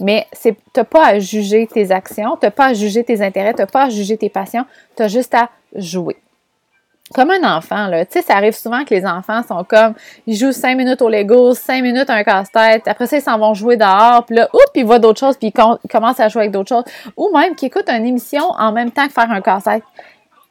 Mais 0.00 0.26
tu 0.40 0.54
n'as 0.76 0.84
pas 0.84 1.06
à 1.06 1.18
juger 1.18 1.66
tes 1.66 1.90
actions, 1.90 2.36
tu 2.36 2.46
n'as 2.46 2.50
pas 2.50 2.66
à 2.66 2.74
juger 2.74 3.04
tes 3.04 3.22
intérêts, 3.22 3.54
tu 3.54 3.60
n'as 3.60 3.66
pas 3.66 3.84
à 3.84 3.88
juger 3.88 4.16
tes 4.16 4.28
passions, 4.28 4.64
tu 4.96 5.02
as 5.02 5.08
juste 5.08 5.34
à 5.34 5.50
jouer. 5.74 6.16
Comme 7.14 7.30
un 7.30 7.56
enfant, 7.56 7.86
là. 7.86 8.04
Tu 8.04 8.12
sais, 8.12 8.22
ça 8.22 8.34
arrive 8.34 8.54
souvent 8.54 8.84
que 8.84 8.94
les 8.94 9.06
enfants 9.06 9.42
sont 9.42 9.64
comme, 9.64 9.94
ils 10.26 10.36
jouent 10.36 10.52
cinq 10.52 10.76
minutes 10.76 11.00
au 11.00 11.08
Lego, 11.08 11.54
cinq 11.54 11.82
minutes 11.82 12.10
à 12.10 12.14
un 12.14 12.24
casse-tête, 12.24 12.86
après 12.86 13.06
ça, 13.06 13.16
ils 13.16 13.22
s'en 13.22 13.38
vont 13.38 13.54
jouer 13.54 13.76
dehors, 13.78 14.26
puis 14.26 14.36
là, 14.36 14.48
oups, 14.52 14.62
ils 14.74 14.84
voient 14.84 14.98
d'autres 14.98 15.20
choses, 15.20 15.36
puis 15.38 15.52
ils, 15.54 15.88
commencent 15.88 16.20
à 16.20 16.28
jouer 16.28 16.42
avec 16.42 16.52
d'autres 16.52 16.68
choses. 16.68 16.84
Ou 17.16 17.30
même 17.34 17.54
qu'ils 17.54 17.68
écoutent 17.68 17.88
une 17.88 18.04
émission 18.04 18.42
en 18.58 18.72
même 18.72 18.90
temps 18.90 19.06
que 19.06 19.12
faire 19.12 19.30
un 19.30 19.40
casse-tête. 19.40 19.82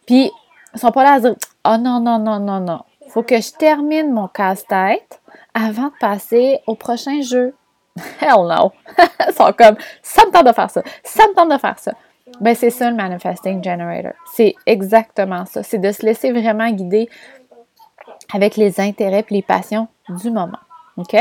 Puis 0.08 0.32
ils 0.74 0.80
sont 0.80 0.92
pas 0.92 1.04
là 1.04 1.14
à 1.14 1.20
dire 1.20 1.36
Oh 1.66 1.78
non, 1.80 2.00
non, 2.00 2.18
non, 2.18 2.40
non, 2.40 2.60
non. 2.60 2.82
Faut 3.10 3.24
que 3.24 3.40
je 3.40 3.52
termine 3.52 4.12
mon 4.12 4.28
casse-tête 4.28 5.22
avant 5.54 5.88
de 5.88 5.94
passer 6.00 6.60
au 6.66 6.76
prochain 6.76 7.22
jeu. 7.22 7.54
Hell 8.22 8.48
no! 8.48 8.72
Ils 9.28 9.34
sont 9.34 9.54
comme 9.54 9.78
Ça 10.02 10.26
me 10.26 10.32
tente 10.32 10.48
de 10.48 10.54
faire 10.54 10.70
ça. 10.70 10.82
Ça 11.04 11.28
me 11.28 11.34
tente 11.34 11.52
de 11.52 11.58
faire 11.58 11.80
ça. 11.80 11.94
Ben, 12.42 12.54
c'est 12.56 12.70
ça 12.70 12.90
le 12.90 12.96
Manifesting 12.96 13.64
Generator. 13.64 14.14
C'est 14.34 14.54
exactement 14.66 15.46
ça. 15.46 15.64
C'est 15.64 15.78
de 15.78 15.92
se 15.92 16.06
laisser 16.06 16.32
vraiment 16.32 16.70
guider 16.70 17.10
avec 18.34 18.58
les 18.58 18.80
intérêts 18.80 19.26
et 19.30 19.34
les 19.34 19.42
passions 19.42 19.88
du 20.10 20.30
moment. 20.30 20.60
OK? 20.98 21.16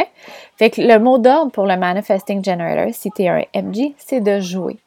Fait 0.56 0.70
que 0.70 0.80
le 0.80 0.98
mot 0.98 1.18
d'ordre 1.18 1.52
pour 1.52 1.66
le 1.66 1.76
Manifesting 1.76 2.44
Generator, 2.44 2.92
si 2.92 3.10
tu 3.10 3.26
un 3.26 3.42
MG, 3.54 3.94
c'est 3.98 4.20
de 4.20 4.40
jouer. 4.40 4.78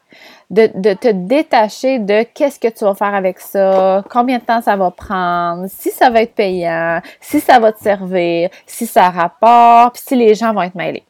De, 0.50 0.68
de 0.74 0.92
te 0.94 1.06
détacher 1.06 2.00
de 2.00 2.24
qu'est-ce 2.34 2.58
que 2.58 2.66
tu 2.66 2.84
vas 2.84 2.96
faire 2.96 3.14
avec 3.14 3.38
ça, 3.38 4.02
combien 4.10 4.38
de 4.38 4.42
temps 4.42 4.60
ça 4.60 4.74
va 4.74 4.90
prendre, 4.90 5.66
si 5.68 5.90
ça 5.90 6.10
va 6.10 6.22
être 6.22 6.34
payant, 6.34 7.00
si 7.20 7.38
ça 7.38 7.60
va 7.60 7.70
te 7.70 7.80
servir, 7.80 8.50
si 8.66 8.86
ça 8.86 9.08
rapporte, 9.10 9.94
puis 9.94 10.02
si 10.04 10.16
les 10.16 10.34
gens 10.34 10.52
vont 10.52 10.62
être 10.62 10.74
mêlés. 10.74 11.04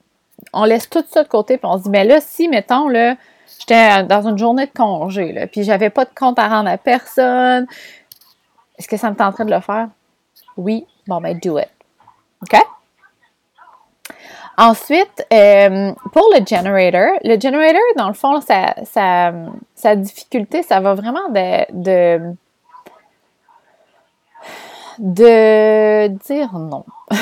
On 0.52 0.64
laisse 0.64 0.88
tout 0.88 1.04
ça 1.08 1.22
de 1.22 1.28
côté, 1.28 1.56
puis 1.56 1.66
on 1.66 1.78
se 1.78 1.84
dit, 1.84 1.90
mais 1.90 2.04
là, 2.04 2.20
si, 2.20 2.48
mettons, 2.48 2.88
là, 2.88 3.16
j'étais 3.58 4.02
dans 4.04 4.28
une 4.28 4.38
journée 4.38 4.66
de 4.66 4.72
congé, 4.72 5.32
là, 5.32 5.46
puis 5.46 5.62
j'avais 5.62 5.90
pas 5.90 6.04
de 6.04 6.10
compte 6.14 6.38
à 6.38 6.48
rendre 6.48 6.70
à 6.70 6.78
personne, 6.78 7.66
est-ce 8.78 8.88
que 8.88 8.96
ça 8.96 9.10
me 9.10 9.16
tenterait 9.16 9.44
de 9.44 9.50
le 9.50 9.60
faire? 9.60 9.88
Oui, 10.56 10.86
bon, 11.06 11.20
ben, 11.20 11.38
do 11.38 11.58
it. 11.58 11.68
OK? 12.42 12.60
Ensuite, 14.56 15.26
euh, 15.32 15.92
pour 16.12 16.28
le 16.34 16.44
generator, 16.44 17.18
le 17.24 17.40
generator, 17.40 17.80
dans 17.96 18.08
le 18.08 18.14
fond, 18.14 18.40
sa, 18.40 19.96
difficulté, 19.96 20.62
ça 20.62 20.80
va 20.80 20.94
vraiment 20.94 21.28
de, 21.30 22.34
de 25.00 26.08
dire 26.08 26.52
non. 26.52 26.84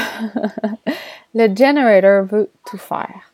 le 1.35 1.55
generator 1.55 2.25
veut 2.25 2.51
tout 2.67 2.77
faire. 2.77 3.33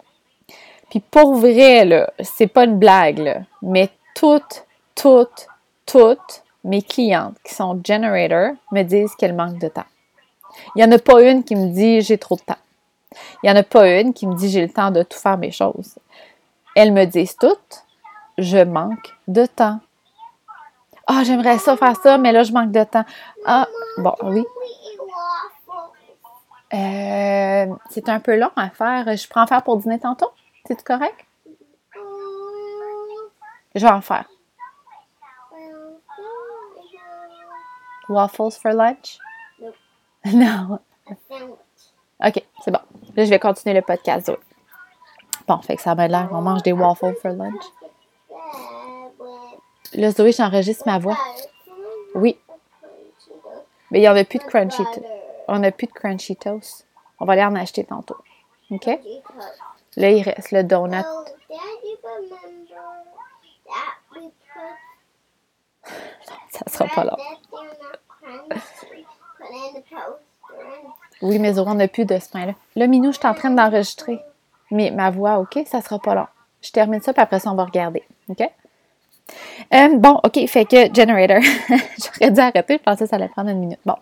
Puis 0.90 1.00
pour 1.00 1.34
vrai, 1.34 1.84
là, 1.86 2.10
c'est 2.20 2.46
pas 2.46 2.64
une 2.64 2.78
blague, 2.78 3.44
mais 3.62 3.90
toutes, 4.14 4.66
toutes, 4.94 5.48
toutes 5.86 6.44
mes 6.62 6.82
clientes 6.82 7.36
qui 7.42 7.54
sont 7.54 7.80
generator 7.82 8.54
me 8.70 8.82
disent 8.82 9.14
qu'elles 9.16 9.34
manquent 9.34 9.58
de 9.58 9.68
temps. 9.68 9.86
Il 10.76 10.78
n'y 10.78 10.84
en 10.84 10.92
a 10.92 10.98
pas 10.98 11.22
une 11.22 11.42
qui 11.42 11.56
me 11.56 11.68
dit 11.68 12.02
j'ai 12.02 12.18
trop 12.18 12.36
de 12.36 12.42
temps. 12.42 12.58
Il 13.42 13.46
n'y 13.46 13.50
en 13.50 13.56
a 13.56 13.62
pas 13.62 13.98
une 13.98 14.12
qui 14.12 14.26
me 14.26 14.34
dit 14.34 14.50
j'ai 14.50 14.62
le 14.62 14.72
temps 14.72 14.90
de 14.90 15.02
tout 15.02 15.18
faire 15.18 15.38
mes 15.38 15.50
choses. 15.50 15.98
Elles 16.76 16.92
me 16.92 17.06
disent 17.06 17.36
toutes, 17.36 17.84
je 18.36 18.58
manque 18.58 19.14
de 19.26 19.46
temps. 19.46 19.80
Ah, 21.06 21.22
j'aimerais 21.24 21.58
ça 21.58 21.76
faire 21.76 21.96
ça, 21.96 22.18
mais 22.18 22.32
là, 22.32 22.42
je 22.42 22.52
manque 22.52 22.70
de 22.70 22.84
temps. 22.84 23.04
Ah, 23.44 23.68
bon, 23.98 24.14
oui. 24.22 24.44
Euh, 26.72 27.66
c'est 27.90 28.08
un 28.08 28.20
peu 28.20 28.36
long 28.36 28.50
à 28.56 28.70
faire. 28.70 29.16
Je 29.16 29.28
prends 29.28 29.42
en 29.42 29.46
faire 29.46 29.62
pour 29.62 29.76
dîner 29.76 29.98
tantôt. 30.00 30.30
C'est 30.66 30.82
correct? 30.82 31.26
Je 33.74 33.84
vais 33.84 33.92
en 33.92 34.00
faire. 34.00 34.28
Waffles 38.08 38.52
for 38.60 38.72
lunch? 38.72 39.18
Non. 40.32 40.78
OK, 42.24 42.42
c'est 42.64 42.70
bon. 42.70 42.78
Là, 43.14 43.24
je 43.24 43.30
vais 43.30 43.38
continuer 43.38 43.74
le 43.74 43.82
podcast. 43.82 44.32
Bon, 45.46 45.58
fait 45.58 45.76
que 45.76 45.82
ça 45.82 45.94
m'a 45.94 46.08
l'air. 46.08 46.28
On 46.32 46.40
mange 46.40 46.62
des 46.62 46.72
waffles 46.72 47.14
for 47.20 47.32
lunch. 47.32 47.62
Là, 49.94 50.10
Zoé, 50.10 50.32
j'enregistre 50.32 50.84
ma 50.86 50.98
voix. 50.98 51.16
Oui. 52.14 52.38
Mais 53.90 53.98
il 54.00 54.02
n'y 54.02 54.08
en 54.08 54.16
a 54.16 54.24
plus 54.24 54.38
de 54.38 54.44
crunchy 54.44 54.82
On 55.46 55.58
n'a 55.60 55.70
plus 55.70 55.86
de 55.86 55.92
crunchy 55.92 56.36
toast. 56.36 56.86
On 57.20 57.24
va 57.24 57.34
aller 57.34 57.44
en 57.44 57.54
acheter 57.54 57.84
tantôt. 57.84 58.16
OK? 58.70 58.86
Là, 59.96 60.10
il 60.10 60.22
reste 60.22 60.50
le 60.50 60.64
donut. 60.64 60.96
Ça 66.50 66.64
sera 66.68 66.86
pas 66.86 67.04
long. 67.04 67.16
Oui, 71.22 71.38
mais 71.38 71.58
on 71.58 71.74
n'a 71.74 71.88
plus 71.88 72.04
de 72.04 72.18
ce 72.18 72.28
pain-là. 72.30 72.54
Là, 72.76 72.86
Minou, 72.86 73.12
je 73.12 73.18
suis 73.18 73.26
en 73.26 73.34
train 73.34 73.50
d'enregistrer. 73.50 74.20
Mais 74.70 74.90
ma 74.90 75.10
voix, 75.10 75.38
OK, 75.38 75.58
ça 75.66 75.80
sera 75.80 75.98
pas 75.98 76.14
long. 76.14 76.26
Je 76.62 76.70
termine 76.72 77.00
ça, 77.00 77.12
puis 77.12 77.22
après 77.22 77.38
ça, 77.38 77.50
on 77.50 77.54
va 77.54 77.64
regarder. 77.64 78.02
OK? 78.28 78.42
Euh, 79.72 79.96
bon, 79.96 80.20
OK, 80.22 80.46
fait 80.46 80.64
que 80.64 80.94
generator. 80.94 81.40
J'aurais 81.68 82.30
dû 82.30 82.40
arrêter, 82.40 82.74
je 82.74 82.82
pensais 82.82 83.04
que 83.04 83.10
ça 83.10 83.16
allait 83.16 83.28
prendre 83.28 83.50
une 83.50 83.58
minute. 83.58 83.80
Bon. 83.84 83.94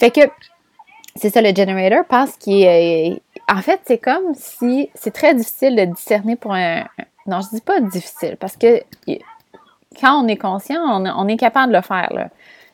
Fait 0.00 0.10
que 0.10 0.20
c'est 1.16 1.30
ça 1.30 1.40
le 1.40 1.54
generator 1.54 2.04
parce 2.08 2.36
qu'il 2.36 2.62
est. 2.62 3.20
En 3.48 3.60
fait, 3.60 3.80
c'est 3.84 3.98
comme 3.98 4.34
si 4.34 4.90
c'est 4.94 5.12
très 5.12 5.34
difficile 5.34 5.76
de 5.76 5.84
discerner 5.84 6.36
pour 6.36 6.54
un. 6.54 6.84
Non, 7.26 7.40
je 7.40 7.56
dis 7.56 7.60
pas 7.60 7.80
difficile 7.80 8.36
parce 8.38 8.56
que 8.56 8.82
quand 10.00 10.24
on 10.24 10.28
est 10.28 10.36
conscient, 10.36 10.80
on, 10.80 11.28
est 11.28 11.36
capable 11.36 11.72
de 11.72 11.76
le 11.78 11.82
faire. 11.82 12.30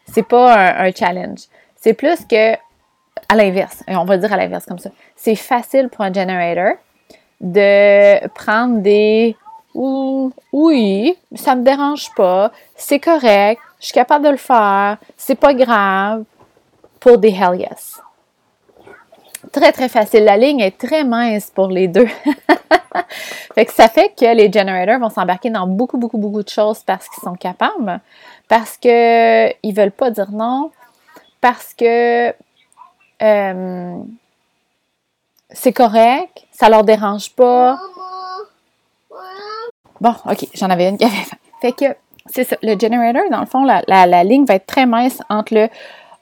C'est 0.07 0.27
pas 0.27 0.75
un 0.81 0.91
challenge. 0.93 1.41
C'est 1.77 1.95
plus 1.95 2.25
que 2.25 2.55
à 3.29 3.37
l'inverse, 3.37 3.85
on 3.89 4.05
va 4.05 4.17
dire 4.17 4.33
à 4.33 4.37
l'inverse 4.37 4.65
comme 4.67 4.79
ça. 4.79 4.91
C'est 5.17 5.37
facile 5.37 5.89
pour 5.89 6.05
un 6.05 6.13
generator 6.13 6.75
de 7.41 8.27
prendre 8.29 8.81
des 8.81 9.37
oui, 9.75 11.17
ça 11.35 11.55
me 11.55 11.63
dérange 11.63 12.13
pas, 12.15 12.51
c'est 12.75 12.99
correct, 12.99 13.61
je 13.79 13.87
suis 13.87 13.95
capable 13.95 14.25
de 14.25 14.31
le 14.31 14.37
faire, 14.37 14.99
c'est 15.17 15.37
pas 15.37 15.55
grave 15.55 16.25
pour 16.99 17.19
des 17.19 17.31
hell 17.31 17.61
yes. 17.61 18.01
Très 19.53 19.73
très 19.73 19.89
facile. 19.89 20.25
La 20.25 20.37
ligne 20.37 20.61
est 20.61 20.77
très 20.77 21.03
mince 21.03 21.51
pour 21.51 21.69
les 21.69 21.89
deux. 21.89 22.07
fait 23.55 23.65
que 23.65 23.73
ça 23.73 23.89
fait 23.89 24.15
que 24.17 24.35
les 24.35 24.53
generators 24.53 25.01
vont 25.01 25.09
s'embarquer 25.09 25.49
dans 25.49 25.67
beaucoup 25.67 25.97
beaucoup 25.97 26.19
beaucoup 26.19 26.43
de 26.43 26.49
choses 26.49 26.83
parce 26.85 27.09
qu'ils 27.09 27.23
sont 27.23 27.35
capables, 27.35 28.01
parce 28.49 28.77
qu'ils 28.77 29.55
ils 29.63 29.75
veulent 29.75 29.93
pas 29.93 30.11
dire 30.11 30.31
non, 30.31 30.71
parce 31.41 31.73
que 31.73 32.35
euh, 33.23 33.97
c'est 35.51 35.73
correct, 35.73 36.47
ça 36.53 36.69
leur 36.69 36.85
dérange 36.85 37.31
pas. 37.35 37.79
Bon, 40.01 40.15
ok, 40.25 40.47
j'en 40.55 40.71
avais 40.71 40.89
une 40.89 40.99
qui 40.99 41.05
avait 41.05 41.15
faim. 41.15 41.37
Fait 41.61 41.73
que 41.73 41.97
c'est 42.27 42.45
ça. 42.45 42.57
Le 42.63 42.79
generator, 42.79 43.31
dans 43.31 43.41
le 43.41 43.47
fond, 43.47 43.65
la, 43.65 43.83
la, 43.87 44.25
ligne 44.25 44.45
va 44.45 44.55
être 44.55 44.67
très 44.67 44.87
mince 44.87 45.21
entre 45.29 45.55
le 45.55 45.69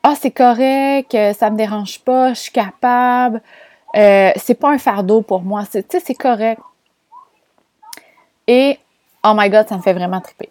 Ah, 0.03 0.15
c'est 0.19 0.31
correct, 0.31 1.17
ça 1.35 1.51
me 1.51 1.57
dérange 1.57 2.01
pas, 2.01 2.35
je 2.35 2.41
suis 2.41 2.53
capable, 2.53 3.43
euh, 3.97 4.31
c'est 4.37 4.55
pas 4.55 4.71
un 4.71 4.79
fardeau 4.79 5.23
pour 5.23 5.43
moi, 5.43 5.65
tu 5.65 5.83
sais, 5.89 6.01
c'est 6.01 6.15
correct. 6.15 6.61
Et 8.47 8.79
Oh 9.25 9.33
my 9.35 9.51
god, 9.51 9.69
ça 9.69 9.77
me 9.77 9.83
fait 9.83 9.93
vraiment 9.93 10.21
triper. 10.21 10.49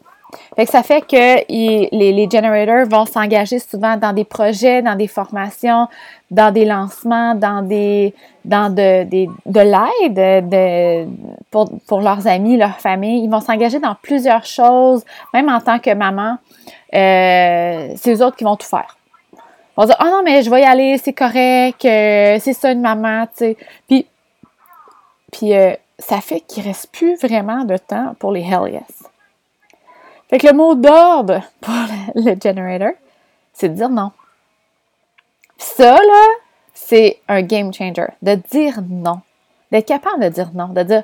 Fait 0.55 0.65
que 0.65 0.71
ça 0.71 0.83
fait 0.83 1.01
que 1.01 1.45
les, 1.49 1.89
les 1.91 2.29
generators 2.29 2.85
vont 2.87 3.05
s'engager 3.05 3.59
souvent 3.59 3.95
dans 3.95 4.11
des 4.11 4.25
projets, 4.25 4.81
dans 4.81 4.95
des 4.95 5.07
formations, 5.07 5.87
dans 6.29 6.51
des 6.51 6.65
lancements, 6.65 7.35
dans 7.35 7.61
des 7.61 8.13
dans 8.43 8.73
de, 8.73 9.03
de 9.03 9.59
l'aide 9.59 10.49
de, 10.49 11.07
pour, 11.51 11.69
pour 11.85 12.01
leurs 12.01 12.27
amis, 12.27 12.57
leur 12.57 12.79
famille. 12.79 13.23
Ils 13.23 13.29
vont 13.29 13.41
s'engager 13.41 13.79
dans 13.79 13.95
plusieurs 13.95 14.45
choses, 14.45 15.03
même 15.33 15.49
en 15.49 15.59
tant 15.59 15.79
que 15.79 15.93
maman. 15.93 16.37
Euh, 16.93 17.93
c'est 17.97 18.13
eux 18.13 18.23
autres 18.23 18.37
qui 18.37 18.45
vont 18.45 18.55
tout 18.55 18.67
faire. 18.67 18.97
Ils 19.33 19.81
vont 19.81 19.85
dire, 19.85 19.97
oh 19.99 20.05
non, 20.05 20.21
mais 20.23 20.43
je 20.43 20.49
vais 20.49 20.61
y 20.61 20.65
aller, 20.65 20.97
c'est 20.97 21.13
correct, 21.13 21.83
euh, 21.85 22.37
c'est 22.39 22.53
ça 22.53 22.71
une 22.71 22.81
maman, 22.81 23.25
tu 23.27 23.31
sais. 23.35 23.57
Puis, 23.87 24.07
puis 25.31 25.53
euh, 25.53 25.73
ça 25.99 26.21
fait 26.21 26.39
qu'il 26.41 26.63
reste 26.63 26.91
plus 26.91 27.15
vraiment 27.17 27.63
de 27.65 27.77
temps 27.77 28.15
pour 28.19 28.31
les 28.31 28.41
hell 28.41 28.71
yes. 28.71 29.03
Que 30.29 30.47
le 30.47 30.53
mot 30.53 30.75
d'ordre 30.75 31.41
pour 31.61 31.73
le, 32.15 32.35
generator, 32.41 32.93
c'est 33.53 33.69
de 33.69 33.73
dire 33.73 33.89
non. 33.89 34.11
Ça, 35.57 35.93
là, 35.93 36.27
c'est 36.73 37.19
un 37.27 37.41
game 37.41 37.73
changer. 37.73 38.07
De 38.21 38.35
dire 38.35 38.81
non. 38.87 39.21
D'être 39.71 39.87
capable 39.87 40.23
de 40.23 40.29
dire 40.29 40.51
non. 40.53 40.67
De 40.67 40.83
dire, 40.83 41.03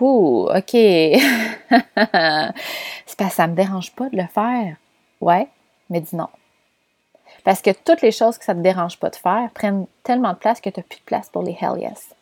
ouh, 0.00 0.48
OK. 0.54 0.70
c'est 0.72 2.52
parce 3.16 3.30
que 3.30 3.34
ça 3.34 3.46
me 3.46 3.54
dérange 3.54 3.92
pas 3.92 4.08
de 4.08 4.16
le 4.16 4.26
faire. 4.26 4.76
Ouais, 5.20 5.48
mais 5.90 6.00
dis 6.00 6.16
non. 6.16 6.28
Parce 7.44 7.60
que 7.60 7.70
toutes 7.70 8.02
les 8.02 8.12
choses 8.12 8.38
que 8.38 8.44
ça 8.44 8.54
ne 8.54 8.60
te 8.60 8.64
dérange 8.64 8.98
pas 8.98 9.10
de 9.10 9.16
faire 9.16 9.48
prennent 9.54 9.86
tellement 10.04 10.32
de 10.32 10.38
place 10.38 10.60
que 10.60 10.70
tu 10.70 10.80
n'as 10.80 10.84
plus 10.84 10.98
de 10.98 11.04
place 11.04 11.28
pour 11.28 11.42
les 11.42 11.56
hell 11.60 11.78
yes. 11.78 12.14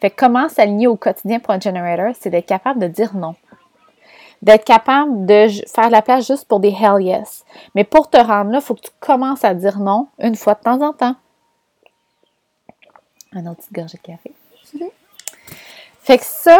Fait 0.00 0.10
que 0.10 0.16
comment 0.16 0.48
s'aligner 0.48 0.88
au 0.88 0.96
quotidien 0.96 1.38
pour 1.38 1.54
un 1.54 1.60
generator, 1.60 2.12
c'est 2.18 2.30
d'être 2.30 2.46
capable 2.46 2.80
de 2.80 2.88
dire 2.88 3.14
non 3.14 3.36
d'être 4.42 4.64
capable 4.64 5.24
de 5.24 5.48
faire 5.72 5.88
la 5.88 6.02
place 6.02 6.26
juste 6.26 6.46
pour 6.46 6.60
des 6.60 6.70
hell 6.70 7.00
yes. 7.00 7.44
Mais 7.74 7.84
pour 7.84 8.10
te 8.10 8.18
rendre 8.18 8.50
là, 8.50 8.58
il 8.58 8.64
faut 8.64 8.74
que 8.74 8.80
tu 8.80 8.90
commences 9.00 9.44
à 9.44 9.54
dire 9.54 9.78
non 9.78 10.08
une 10.18 10.36
fois 10.36 10.54
de 10.54 10.60
temps 10.60 10.80
en 10.82 10.92
temps. 10.92 11.14
Un 13.32 13.46
autre 13.46 13.60
petit 13.60 13.72
gorgée 13.72 13.98
de 13.98 14.02
café. 14.02 14.32
Mhm. 14.74 14.88
Fait 16.00 16.18
que 16.18 16.24
ça, 16.24 16.58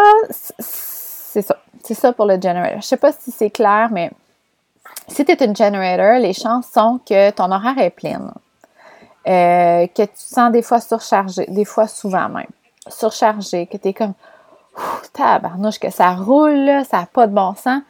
c'est 0.58 1.42
ça. 1.42 1.58
C'est 1.84 1.94
ça 1.94 2.12
pour 2.12 2.26
le 2.26 2.40
generator. 2.40 2.80
Je 2.80 2.86
sais 2.86 2.96
pas 2.96 3.12
si 3.12 3.32
c'est 3.32 3.50
clair, 3.50 3.88
mais 3.90 4.10
si 5.08 5.24
tu 5.24 5.32
es 5.32 5.44
une 5.44 5.56
generator, 5.56 6.20
les 6.20 6.32
chances 6.32 6.68
sont 6.72 7.00
que 7.04 7.30
ton 7.30 7.50
horaire 7.50 7.78
est 7.78 7.90
plein. 7.90 8.32
Euh, 9.26 9.86
que 9.88 10.02
tu 10.02 10.08
te 10.08 10.18
sens 10.18 10.52
des 10.52 10.62
fois 10.62 10.80
surchargé, 10.80 11.46
des 11.46 11.64
fois 11.64 11.88
souvent 11.88 12.28
même. 12.28 12.46
Surchargé, 12.88 13.66
que 13.66 13.76
tu 13.76 13.88
es 13.88 13.92
comme 13.92 14.14
tabarnouche, 15.12 15.78
que 15.78 15.90
ça 15.90 16.10
roule, 16.10 16.82
ça 16.88 17.00
n'a 17.00 17.06
pas 17.06 17.26
de 17.26 17.34
bon 17.34 17.54
sens. 17.54 17.82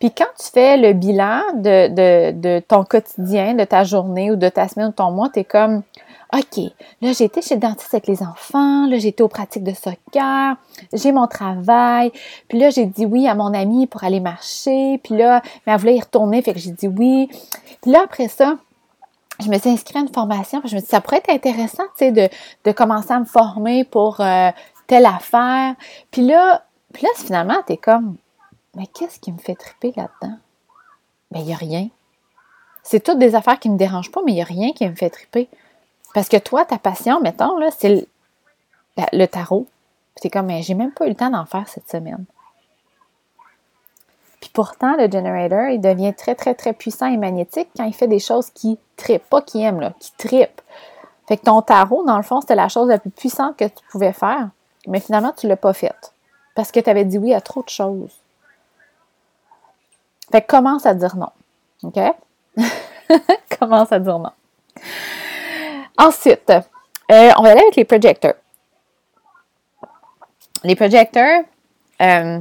Puis 0.00 0.10
quand 0.10 0.26
tu 0.38 0.50
fais 0.50 0.76
le 0.76 0.92
bilan 0.92 1.40
de, 1.54 2.60
ton 2.60 2.84
quotidien, 2.84 3.54
de 3.54 3.64
ta 3.64 3.84
journée 3.84 4.30
ou 4.30 4.36
de 4.36 4.48
ta 4.48 4.68
semaine 4.68 4.88
ou 4.88 4.90
de 4.90 4.96
ton 4.96 5.10
mois, 5.10 5.30
tu 5.32 5.40
es 5.40 5.44
comme 5.44 5.82
OK, 6.32 6.64
là, 7.00 7.12
j'ai 7.12 7.24
été 7.24 7.40
chez 7.42 7.54
le 7.54 7.60
dentiste 7.60 7.94
avec 7.94 8.08
les 8.08 8.22
enfants, 8.22 8.86
là, 8.86 8.98
j'ai 8.98 9.08
été 9.08 9.22
aux 9.22 9.28
pratiques 9.28 9.62
de 9.62 9.72
soccer, 9.72 10.56
j'ai 10.92 11.12
mon 11.12 11.28
travail, 11.28 12.10
puis 12.48 12.58
là, 12.58 12.70
j'ai 12.70 12.86
dit 12.86 13.06
oui 13.06 13.28
à 13.28 13.36
mon 13.36 13.54
amie 13.54 13.86
pour 13.86 14.02
aller 14.02 14.18
marcher, 14.18 14.98
puis 15.04 15.16
là, 15.16 15.42
mais 15.64 15.72
elle 15.72 15.78
voulait 15.78 15.96
y 15.96 16.00
retourner, 16.00 16.42
fait 16.42 16.52
que 16.52 16.58
j'ai 16.58 16.72
dit 16.72 16.88
oui. 16.88 17.28
Puis 17.82 17.92
là, 17.92 18.00
après 18.04 18.26
ça, 18.28 18.56
je 19.40 19.48
me 19.48 19.58
suis 19.58 19.70
inscrite 19.70 19.96
à 19.96 20.00
une 20.00 20.12
formation, 20.12 20.60
puis 20.60 20.68
je 20.68 20.74
me 20.74 20.80
suis 20.80 20.86
dit, 20.86 20.90
ça 20.90 21.00
pourrait 21.00 21.18
être 21.18 21.30
intéressant, 21.30 21.84
tu 21.96 22.06
sais, 22.06 22.12
de, 22.12 22.28
de 22.64 22.72
commencer 22.72 23.12
à 23.12 23.20
me 23.20 23.24
former 23.24 23.84
pour 23.84 24.20
euh, 24.20 24.50
telle 24.86 25.06
affaire. 25.06 25.74
Puis 26.10 26.22
là, 26.22 26.64
puis 26.92 27.02
là, 27.02 27.10
finalement, 27.16 27.62
t'es 27.66 27.76
comme, 27.76 28.16
mais 28.74 28.86
qu'est-ce 28.86 29.18
qui 29.18 29.32
me 29.32 29.38
fait 29.38 29.54
triper 29.54 29.92
là-dedans? 29.96 30.38
Ben, 31.30 31.40
il 31.40 31.46
n'y 31.46 31.54
a 31.54 31.56
rien. 31.56 31.88
C'est 32.82 33.02
toutes 33.02 33.18
des 33.18 33.34
affaires 33.34 33.58
qui 33.58 33.68
ne 33.68 33.74
me 33.74 33.78
dérangent 33.78 34.12
pas, 34.12 34.20
mais 34.24 34.32
il 34.32 34.36
n'y 34.36 34.42
a 34.42 34.46
rien 34.46 34.72
qui 34.72 34.88
me 34.88 34.94
fait 34.94 35.10
triper. 35.10 35.48
Parce 36.14 36.28
que 36.28 36.36
toi, 36.36 36.64
ta 36.64 36.78
passion, 36.78 37.20
mettons, 37.20 37.56
là, 37.58 37.70
c'est 37.76 38.06
le, 39.12 39.26
tarot. 39.26 39.66
C'est 40.16 40.30
comme, 40.30 40.46
mais 40.46 40.62
j'ai 40.62 40.74
même 40.74 40.92
pas 40.92 41.06
eu 41.06 41.10
le 41.10 41.14
temps 41.16 41.30
d'en 41.30 41.46
faire 41.46 41.68
cette 41.68 41.90
semaine. 41.90 42.24
Puis 44.40 44.50
pourtant, 44.52 44.96
le 44.96 45.10
generator, 45.10 45.70
il 45.70 45.80
devient 45.80 46.14
très, 46.14 46.34
très, 46.34 46.54
très 46.54 46.74
puissant 46.74 47.06
et 47.06 47.16
magnétique 47.16 47.68
quand 47.76 47.84
il 47.84 47.94
fait 47.94 48.06
des 48.06 48.18
choses 48.18 48.50
qui 48.50 48.78
tripent, 48.96 49.28
pas 49.28 49.40
qui 49.40 49.62
aime, 49.62 49.80
là, 49.80 49.94
qui 49.98 50.12
tripent. 50.16 50.60
Fait 51.26 51.38
que 51.38 51.44
ton 51.44 51.62
tarot, 51.62 52.04
dans 52.04 52.18
le 52.18 52.22
fond, 52.22 52.40
c'était 52.42 52.54
la 52.54 52.68
chose 52.68 52.88
la 52.88 52.98
plus 52.98 53.10
puissante 53.10 53.56
que 53.56 53.64
tu 53.64 53.84
pouvais 53.90 54.12
faire, 54.12 54.50
mais 54.86 55.00
finalement, 55.00 55.32
tu 55.32 55.46
ne 55.46 55.50
l'as 55.50 55.56
pas 55.56 55.72
faite. 55.72 56.12
Parce 56.54 56.70
que 56.70 56.80
tu 56.80 56.88
avais 56.90 57.04
dit 57.04 57.18
oui 57.18 57.34
à 57.34 57.40
trop 57.40 57.62
de 57.62 57.68
choses. 57.68 58.12
Fait 60.30 60.42
que 60.42 60.46
commence 60.46 60.86
à 60.86 60.94
dire 60.94 61.16
non. 61.16 61.30
OK? 61.82 61.98
commence 63.58 63.92
à 63.92 63.98
dire 63.98 64.18
non. 64.18 64.32
Ensuite, 65.98 66.50
euh, 66.50 67.30
on 67.36 67.42
va 67.42 67.50
aller 67.50 67.60
avec 67.60 67.76
les 67.76 67.84
projecteurs. 67.84 68.34
Les 70.64 70.74
projecteurs, 70.74 71.44
euh, 72.00 72.40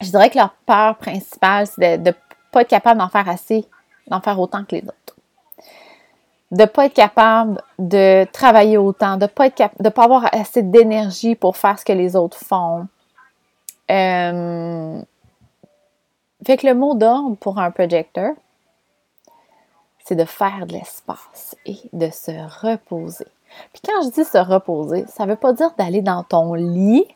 je 0.00 0.10
dirais 0.10 0.30
que 0.30 0.38
leur 0.38 0.52
peur 0.66 0.96
principale, 0.96 1.66
c'est 1.66 1.98
de 1.98 2.10
ne 2.10 2.14
pas 2.50 2.62
être 2.62 2.68
capable 2.68 2.98
d'en 2.98 3.08
faire 3.08 3.28
assez, 3.28 3.64
d'en 4.08 4.20
faire 4.20 4.38
autant 4.38 4.64
que 4.64 4.76
les 4.76 4.82
autres. 4.82 4.94
De 6.50 6.62
ne 6.62 6.66
pas 6.66 6.86
être 6.86 6.94
capable 6.94 7.62
de 7.78 8.26
travailler 8.32 8.76
autant, 8.76 9.16
de 9.16 9.22
ne 9.22 9.26
pas, 9.26 9.50
pas 9.50 10.04
avoir 10.04 10.28
assez 10.34 10.62
d'énergie 10.62 11.36
pour 11.36 11.56
faire 11.56 11.78
ce 11.78 11.84
que 11.84 11.92
les 11.92 12.16
autres 12.16 12.38
font. 12.38 12.88
Euh, 13.90 15.00
fait 16.44 16.56
que 16.56 16.66
le 16.66 16.74
mot 16.74 16.94
d'ordre 16.94 17.36
pour 17.36 17.58
un 17.58 17.70
projecteur, 17.70 18.32
c'est 20.04 20.16
de 20.16 20.24
faire 20.24 20.66
de 20.66 20.72
l'espace 20.72 21.54
et 21.66 21.78
de 21.92 22.10
se 22.10 22.32
reposer. 22.66 23.26
Puis 23.72 23.82
quand 23.84 24.02
je 24.02 24.10
dis 24.10 24.24
se 24.24 24.38
reposer, 24.38 25.04
ça 25.08 25.24
ne 25.24 25.30
veut 25.30 25.36
pas 25.36 25.52
dire 25.52 25.70
d'aller 25.78 26.02
dans 26.02 26.22
ton 26.22 26.54
lit, 26.54 27.06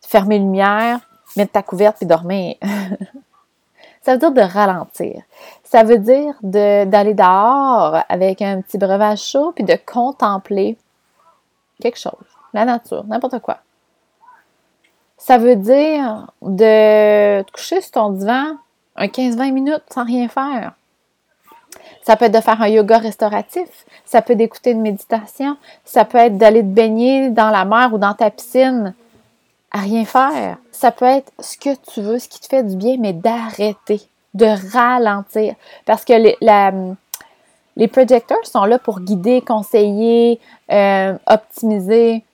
fermer 0.00 0.38
lumière, 0.38 1.00
mettre 1.36 1.52
ta 1.52 1.62
couverte 1.62 2.02
et 2.02 2.06
dormir. 2.06 2.56
ça 4.04 4.12
veut 4.12 4.18
dire 4.18 4.32
de 4.32 4.42
ralentir. 4.42 5.22
Ça 5.64 5.82
veut 5.82 5.98
dire 5.98 6.34
d'aller 6.42 7.14
dehors 7.14 8.02
avec 8.10 8.42
un 8.42 8.60
petit 8.60 8.76
breuvage 8.76 9.22
chaud 9.22 9.52
puis 9.52 9.64
de 9.64 9.76
contempler 9.86 10.76
quelque 11.80 11.98
chose, 11.98 12.12
la 12.52 12.66
nature, 12.66 13.04
n'importe 13.06 13.38
quoi. 13.40 13.58
Ça 15.16 15.38
veut 15.38 15.56
dire 15.56 16.30
de 16.42 17.42
te 17.42 17.50
coucher 17.52 17.80
sur 17.80 17.92
ton 17.92 18.10
divan 18.10 18.58
un 18.96 19.06
15-20 19.06 19.52
minutes 19.52 19.84
sans 19.90 20.04
rien 20.04 20.28
faire. 20.28 20.72
Ça 22.02 22.16
peut 22.16 22.26
être 22.26 22.34
de 22.34 22.40
faire 22.40 22.60
un 22.60 22.68
yoga 22.68 22.98
restauratif, 22.98 23.86
ça 24.04 24.20
peut 24.20 24.34
être 24.34 24.38
d'écouter 24.38 24.72
une 24.72 24.82
méditation, 24.82 25.56
ça 25.84 26.04
peut 26.04 26.18
être 26.18 26.36
d'aller 26.36 26.60
te 26.60 26.66
baigner 26.66 27.30
dans 27.30 27.48
la 27.48 27.64
mer 27.64 27.94
ou 27.94 27.98
dans 27.98 28.12
ta 28.12 28.30
piscine 28.30 28.94
à 29.74 29.80
rien 29.80 30.04
faire. 30.04 30.56
Ça 30.70 30.92
peut 30.92 31.04
être 31.04 31.32
ce 31.40 31.58
que 31.58 31.74
tu 31.74 32.00
veux, 32.00 32.18
ce 32.20 32.28
qui 32.28 32.40
te 32.40 32.46
fait 32.46 32.62
du 32.62 32.76
bien, 32.76 32.96
mais 32.98 33.12
d'arrêter, 33.12 34.00
de 34.32 34.46
ralentir. 34.72 35.56
Parce 35.84 36.04
que 36.04 36.12
les, 36.12 36.36
les 37.76 37.88
projecteurs 37.88 38.46
sont 38.46 38.64
là 38.64 38.78
pour 38.78 39.00
guider, 39.00 39.42
conseiller, 39.42 40.40
euh, 40.70 41.18
optimiser. 41.26 42.24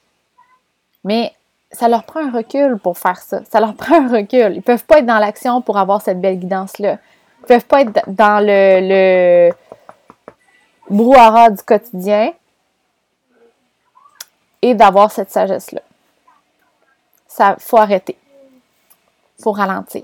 Mais 1.02 1.32
ça 1.72 1.88
leur 1.88 2.04
prend 2.04 2.20
un 2.20 2.30
recul 2.30 2.78
pour 2.78 2.98
faire 2.98 3.18
ça. 3.18 3.40
Ça 3.50 3.58
leur 3.58 3.74
prend 3.76 3.96
un 3.96 4.08
recul. 4.08 4.56
Ils 4.56 4.62
peuvent 4.62 4.84
pas 4.84 4.98
être 4.98 5.06
dans 5.06 5.18
l'action 5.18 5.62
pour 5.62 5.78
avoir 5.78 6.02
cette 6.02 6.20
belle 6.20 6.38
guidance-là. 6.38 6.98
Ils 7.40 7.46
peuvent 7.46 7.64
pas 7.64 7.80
être 7.80 8.02
dans 8.06 8.44
le, 8.44 8.80
le 8.82 9.52
brouhaha 10.90 11.48
du 11.48 11.62
quotidien 11.62 12.34
et 14.60 14.74
d'avoir 14.74 15.10
cette 15.10 15.30
sagesse-là. 15.30 15.80
Ça, 17.30 17.54
faut 17.60 17.76
arrêter. 17.76 18.16
Faut 19.40 19.52
ralentir. 19.52 20.02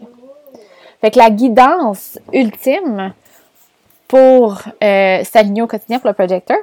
Fait 1.00 1.10
que 1.10 1.18
la 1.18 1.28
guidance 1.28 2.18
ultime 2.32 3.12
pour 4.06 4.62
euh, 4.82 5.24
s'aligner 5.24 5.60
au 5.60 5.66
quotidien 5.66 5.98
pour 5.98 6.08
le 6.08 6.14
projecteur, 6.14 6.58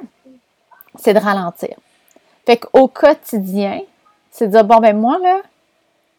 c'est 0.96 1.12
de 1.12 1.18
ralentir. 1.18 1.76
Fait 2.46 2.56
qu'au 2.56 2.88
quotidien, 2.88 3.82
c'est 4.30 4.46
de 4.46 4.52
dire, 4.52 4.64
bon, 4.64 4.78
ben 4.78 4.96
moi, 4.96 5.18
là, 5.18 5.42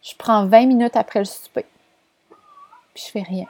je 0.03 0.13
prends 0.15 0.45
20 0.45 0.67
minutes 0.67 0.95
après 0.95 1.19
le 1.19 1.25
souper. 1.25 1.65
Puis 2.93 3.03
je 3.07 3.11
fais 3.11 3.23
rien. 3.23 3.47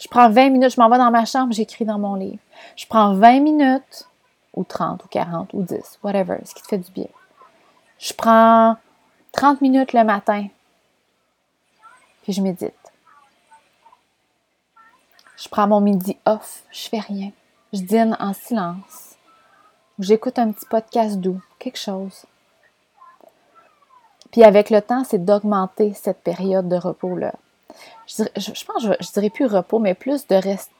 Je 0.00 0.08
prends 0.08 0.28
20 0.28 0.50
minutes, 0.50 0.74
je 0.74 0.80
m'en 0.80 0.88
vais 0.88 0.98
dans 0.98 1.12
ma 1.12 1.24
chambre, 1.24 1.52
j'écris 1.52 1.84
dans 1.84 1.98
mon 2.00 2.16
livre. 2.16 2.42
Je 2.76 2.86
prends 2.86 3.14
20 3.14 3.40
minutes, 3.40 4.08
ou 4.54 4.64
30, 4.64 5.04
ou 5.04 5.08
40, 5.08 5.50
ou 5.54 5.62
10, 5.62 6.00
whatever, 6.02 6.38
ce 6.44 6.52
qui 6.54 6.62
te 6.62 6.68
fait 6.68 6.78
du 6.78 6.90
bien. 6.90 7.06
Je 7.98 8.12
prends 8.12 8.76
30 9.32 9.60
minutes 9.60 9.92
le 9.92 10.04
matin, 10.04 10.46
puis 12.22 12.32
je 12.32 12.40
médite. 12.40 12.74
Je 15.36 15.48
prends 15.48 15.66
mon 15.66 15.80
midi 15.80 16.16
off, 16.24 16.62
je 16.70 16.88
fais 16.88 17.00
rien. 17.00 17.30
Je 17.72 17.80
dîne 17.80 18.16
en 18.20 18.32
silence. 18.32 19.16
J'écoute 19.98 20.38
un 20.38 20.52
petit 20.52 20.66
podcast 20.66 21.18
doux, 21.18 21.40
quelque 21.58 21.78
chose. 21.78 22.26
Puis 24.30 24.44
avec 24.44 24.70
le 24.70 24.80
temps, 24.80 25.04
c'est 25.04 25.24
d'augmenter 25.24 25.94
cette 25.94 26.22
période 26.22 26.68
de 26.68 26.76
repos-là 26.76 27.32
je, 28.06 28.64
pense, 28.64 28.82
je, 28.82 28.92
je, 29.00 29.12
dirais 29.12 29.30
plus 29.30 29.46
repos, 29.46 29.78
mais 29.78 29.94
plus 29.94 30.26
de 30.26 30.34
rest, 30.34 30.70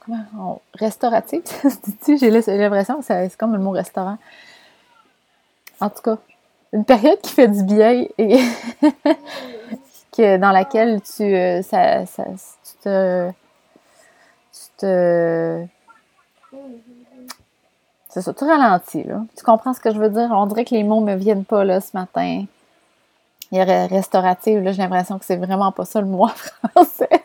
comment, 0.00 0.60
restauratif. 0.74 1.42
J'ai 2.06 2.30
l'impression 2.30 3.00
que 3.00 3.04
c'est 3.04 3.36
comme 3.36 3.52
le 3.52 3.58
mot 3.58 3.70
restaurant. 3.70 4.18
En 5.80 5.90
tout 5.90 6.02
cas, 6.02 6.18
une 6.72 6.84
période 6.84 7.20
qui 7.20 7.32
fait 7.32 7.48
du 7.48 7.62
bien 7.62 8.06
et 8.18 8.38
que, 10.12 10.36
dans 10.36 10.50
laquelle 10.50 11.00
tu, 11.02 11.22
euh, 11.22 11.62
ça, 11.62 12.06
ça, 12.06 12.24
tu 12.24 12.72
te. 12.82 13.30
Tu 14.52 14.60
te. 14.78 15.66
C'est 18.10 18.22
ça, 18.22 18.32
tu 18.32 18.44
ralentis, 18.44 19.04
là. 19.04 19.22
Tu 19.36 19.44
comprends 19.44 19.74
ce 19.74 19.80
que 19.80 19.92
je 19.92 19.98
veux 19.98 20.10
dire? 20.10 20.28
On 20.30 20.46
dirait 20.46 20.64
que 20.64 20.74
les 20.74 20.82
mots 20.82 21.00
me 21.00 21.14
viennent 21.14 21.44
pas, 21.44 21.64
là, 21.64 21.80
ce 21.80 21.90
matin. 21.94 22.44
Il 23.50 23.58
y 23.58 23.60
a 23.60 23.86
restaurative, 23.86 24.60
là, 24.62 24.72
j'ai 24.72 24.82
l'impression 24.82 25.18
que 25.18 25.24
c'est 25.24 25.36
vraiment 25.36 25.72
pas 25.72 25.84
ça 25.84 26.00
le 26.00 26.06
mot 26.06 26.26
français. 26.26 27.24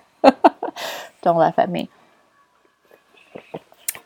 Dans 1.23 1.37
la 1.37 1.51
famille. 1.51 1.89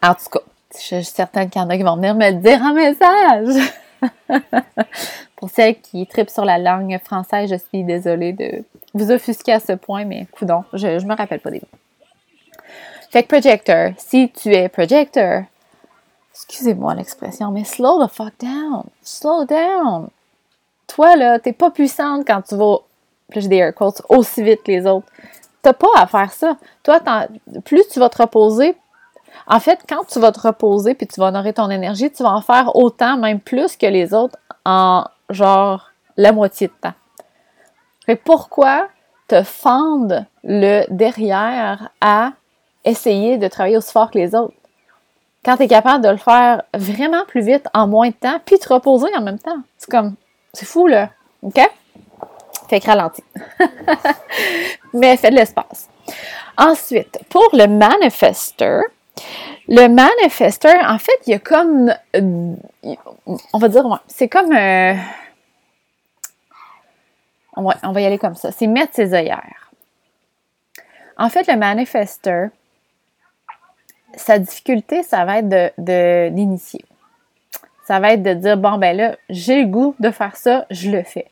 En 0.03 0.13
tout 0.13 0.29
cas, 0.31 0.39
je 0.73 0.79
suis 0.79 1.03
certaine 1.05 1.49
qu'il 1.49 1.61
y 1.61 1.65
en 1.65 1.69
a 1.69 1.77
qui 1.77 1.83
vont 1.83 1.95
venir 1.95 2.15
me 2.15 2.31
dire 2.31 2.61
en 2.61 2.73
message. 2.73 3.73
Pour 5.35 5.49
celles 5.49 5.79
qui 5.79 6.05
tripent 6.07 6.29
sur 6.29 6.45
la 6.45 6.57
langue 6.57 6.97
française, 7.03 7.49
je 7.49 7.55
suis 7.55 7.83
désolée 7.83 8.33
de 8.33 8.63
vous 8.93 9.11
offusquer 9.11 9.53
à 9.53 9.59
ce 9.59 9.73
point, 9.73 10.05
mais 10.05 10.25
coudon, 10.31 10.63
je, 10.73 10.87
ne 10.87 11.05
me 11.05 11.15
rappelle 11.15 11.39
pas 11.39 11.51
des 11.51 11.59
mots. 11.59 11.79
Fait 13.11 13.23
que 13.23 13.27
projector, 13.27 13.91
si 13.97 14.29
tu 14.31 14.53
es 14.53 14.67
projector, 14.67 15.43
excusez-moi 16.33 16.95
l'expression, 16.95 17.51
mais 17.51 17.63
slow 17.63 18.05
the 18.05 18.09
fuck 18.11 18.33
down. 18.39 18.83
Slow 19.01 19.45
down 19.45 20.09
toi, 20.87 21.15
là, 21.15 21.37
t'es 21.37 21.53
pas 21.53 21.69
puissante 21.69 22.25
quand 22.25 22.41
tu 22.41 22.55
vas, 22.55 22.77
j'ai 23.35 23.47
des 23.47 23.57
air 23.57 23.75
quotes, 23.75 24.01
aussi 24.09 24.41
vite 24.41 24.63
que 24.63 24.71
les 24.71 24.87
autres. 24.87 25.05
T'as 25.61 25.73
pas 25.73 25.91
à 25.95 26.07
faire 26.07 26.31
ça. 26.31 26.57
Toi, 26.83 26.99
plus 27.65 27.87
tu 27.89 27.99
vas 27.99 28.09
te 28.09 28.21
reposer, 28.21 28.75
en 29.47 29.59
fait, 29.59 29.79
quand 29.87 30.03
tu 30.05 30.19
vas 30.19 30.31
te 30.31 30.41
reposer 30.41 30.93
puis 30.93 31.07
tu 31.07 31.19
vas 31.19 31.27
honorer 31.27 31.53
ton 31.53 31.69
énergie, 31.69 32.11
tu 32.11 32.23
vas 32.23 32.33
en 32.33 32.41
faire 32.41 32.75
autant, 32.75 33.17
même 33.17 33.39
plus 33.39 33.77
que 33.77 33.85
les 33.85 34.13
autres, 34.13 34.37
en 34.65 35.05
genre 35.29 35.91
la 36.17 36.31
moitié 36.33 36.67
de 36.67 36.73
temps. 36.81 36.93
Fait 38.05 38.15
pourquoi 38.15 38.87
te 39.27 39.43
fendre 39.43 40.25
le 40.43 40.85
derrière 40.89 41.89
à 42.01 42.31
essayer 42.83 43.37
de 43.37 43.47
travailler 43.47 43.77
aussi 43.77 43.91
fort 43.91 44.11
que 44.11 44.17
les 44.17 44.35
autres? 44.35 44.53
Quand 45.45 45.55
tu 45.57 45.63
es 45.63 45.67
capable 45.67 46.03
de 46.03 46.09
le 46.09 46.17
faire 46.17 46.63
vraiment 46.73 47.23
plus 47.25 47.41
vite 47.41 47.67
en 47.73 47.87
moins 47.87 48.09
de 48.09 48.13
temps, 48.13 48.39
puis 48.45 48.59
te 48.59 48.73
reposer 48.73 49.07
en 49.15 49.21
même 49.21 49.39
temps. 49.39 49.59
C'est 49.77 49.89
comme, 49.89 50.15
c'est 50.51 50.65
fou, 50.65 50.87
là. 50.87 51.09
OK? 51.41 51.59
Fait 52.69 52.81
que 52.81 52.85
ralentis. 52.85 53.23
Mais 54.93 55.15
fais 55.15 55.29
de 55.29 55.35
l'espace. 55.35 55.87
Ensuite, 56.57 57.19
pour 57.29 57.47
le 57.53 57.67
manifester, 57.67 58.81
Le 59.67 59.87
manifesteur, 59.87 60.75
en 60.87 60.97
fait, 60.97 61.19
il 61.25 61.31
y 61.31 61.33
a 61.33 61.39
comme, 61.39 61.93
euh, 62.15 62.55
on 63.53 63.57
va 63.57 63.67
dire, 63.67 63.83
c'est 64.07 64.29
comme, 64.29 64.53
euh, 64.53 64.93
on, 67.55 67.91
va, 67.91 68.01
y 68.01 68.05
aller 68.05 68.17
comme 68.17 68.35
ça, 68.35 68.51
c'est 68.51 68.67
mettre 68.67 68.93
ses 68.93 69.13
œillères. 69.13 69.71
En 71.17 71.29
fait, 71.29 71.47
le 71.47 71.57
manifesteur, 71.57 72.49
sa 74.15 74.39
difficulté, 74.39 75.03
ça 75.03 75.25
va 75.25 75.39
être 75.39 75.49
de, 75.49 76.29
d'initier. 76.29 76.85
Ça 77.85 77.99
va 77.99 78.13
être 78.13 78.23
de 78.23 78.33
dire, 78.33 78.57
bon, 78.57 78.77
ben 78.77 78.95
là, 78.95 79.15
j'ai 79.29 79.63
le 79.63 79.67
goût 79.67 79.95
de 79.99 80.11
faire 80.11 80.35
ça, 80.35 80.65
je 80.69 80.91
le 80.91 81.03
fais. 81.03 81.27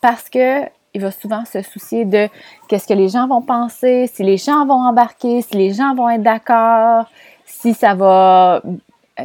Parce 0.00 0.30
que 0.30 0.64
il 0.94 1.00
va 1.00 1.10
souvent 1.10 1.44
se 1.44 1.62
soucier 1.62 2.04
de 2.04 2.28
qu'est-ce 2.68 2.86
que 2.86 2.94
les 2.94 3.08
gens 3.08 3.26
vont 3.28 3.42
penser, 3.42 4.10
si 4.12 4.22
les 4.22 4.36
gens 4.36 4.66
vont 4.66 4.86
embarquer, 4.86 5.42
si 5.42 5.56
les 5.56 5.72
gens 5.72 5.94
vont 5.94 6.08
être 6.10 6.22
d'accord, 6.22 7.06
si 7.44 7.74
ça 7.74 7.94
va, 7.94 8.62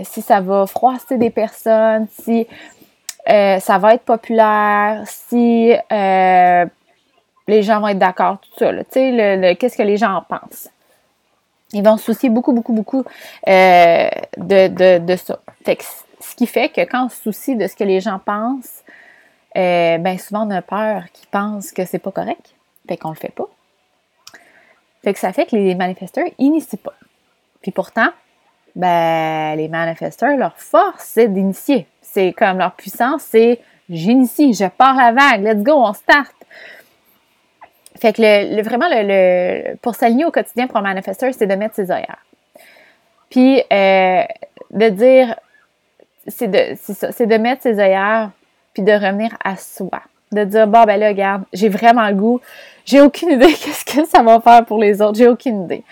si 0.04 0.22
ça 0.22 0.42
va 0.42 0.68
froisser 0.68 1.18
des 1.18 1.30
personnes, 1.30 2.08
si 2.22 2.48
euh, 3.30 3.60
ça 3.60 3.78
va 3.78 3.96
être 3.96 4.04
populaire, 4.04 5.04
si 5.06 5.74
euh, 5.92 6.66
les 7.48 7.64
gens 7.64 7.80
vont 7.80 7.88
être 7.88 8.00
d'accord, 8.00 8.40
tout 8.40 8.60
ça. 8.60 8.72
Tu 8.72 8.84
sais, 8.92 9.58
qu'est-ce 9.60 9.78
que 9.78 9.84
les 9.84 9.98
gens 9.98 10.14
en 10.14 10.22
pensent. 10.22 10.70
Ils 11.74 11.84
vont 11.84 11.98
se 11.98 12.06
soucier 12.06 12.30
beaucoup, 12.30 12.54
beaucoup, 12.54 12.74
beaucoup 12.74 13.04
euh, 13.48 14.10
de, 14.38 15.00
de, 15.00 15.16
ça. 15.16 15.40
Fait 15.66 15.78
ce 16.20 16.36
qui 16.36 16.48
fait 16.48 16.70
que 16.70 16.82
quand 16.82 17.06
on 17.06 17.10
se 17.10 17.22
soucie 17.22 17.56
de 17.56 17.68
ce 17.68 17.76
que 17.76 17.84
les 17.84 18.00
gens 18.00 18.20
pensent, 18.24 18.84
euh, 19.58 19.98
ben 19.98 20.18
souvent 20.18 20.48
on 20.48 20.52
a 20.52 20.62
peur 20.62 21.04
qu'ils 21.14 21.28
pensent 21.28 21.72
que 21.72 21.86
c'est 21.86 22.00
pas 22.00 22.12
correct. 22.12 22.54
Fait 22.88 22.98
qu'on 22.98 23.10
le 23.10 23.16
fait 23.16 23.34
pas. 23.34 23.48
Fait 25.04 25.14
que 25.14 25.20
ça 25.20 25.34
fait 25.34 25.46
que 25.46 25.56
les 25.56 25.76
manifesteurs 25.76 26.26
initient 26.40 26.78
pas. 26.78 26.94
Puis 27.62 27.72
pourtant, 27.72 28.10
ben 28.76 29.56
les 29.56 29.68
manifesteurs, 29.68 30.36
leur 30.36 30.58
force, 30.58 31.04
c'est 31.04 31.28
d'initier. 31.28 31.88
C'est 32.02 32.34
comme 32.34 32.58
leur 32.58 32.74
puissance, 32.74 33.24
c'est 33.24 33.60
j'initie, 33.90 34.54
je 34.54 34.66
pars 34.66 34.96
la 34.96 35.12
vague, 35.12 35.44
let's 35.44 35.64
go, 35.64 35.74
on 35.74 35.94
start. 35.94 36.34
Fait 38.00 38.14
que 38.14 38.22
le, 38.22 38.62
vraiment, 38.62 38.88
le, 38.90 39.76
pour 39.78 39.96
s'aligner 39.96 40.26
au 40.26 40.32
quotidien 40.32 40.68
pour 40.68 40.78
un 40.78 40.82
manifesteur, 40.82 41.34
c'est 41.34 41.48
de 41.48 41.56
mettre 41.56 41.76
ses 41.76 41.90
horaires. 41.92 42.26
Puis 43.30 43.62
euh, 43.72 44.24
de 44.72 44.90
dire, 44.90 45.36
c'est 46.28 46.48
de, 46.48 47.26
de 47.26 47.38
mettre 47.38 47.64
ses 47.64 47.76
horaires 47.76 48.32
puis 48.76 48.84
de 48.84 48.92
revenir 48.92 49.36
à 49.44 49.56
soi. 49.56 50.02
De 50.32 50.44
dire, 50.44 50.68
bon, 50.68 50.84
ben 50.84 51.00
là, 51.00 51.08
regarde, 51.08 51.44
j'ai 51.54 51.70
vraiment 51.70 52.08
le 52.08 52.14
goût. 52.14 52.42
J'ai 52.86 53.02
aucune 53.02 53.32
idée 53.32 53.54
qu'est-ce 53.54 53.86
que 53.86 54.06
ça 54.06 54.22
va 54.22 54.40
faire 54.42 54.66
pour 54.66 54.78
les 54.78 55.02
autres. 55.02 55.18
J'ai 55.18 55.28
aucune 55.28 55.64
idée. 55.64 55.84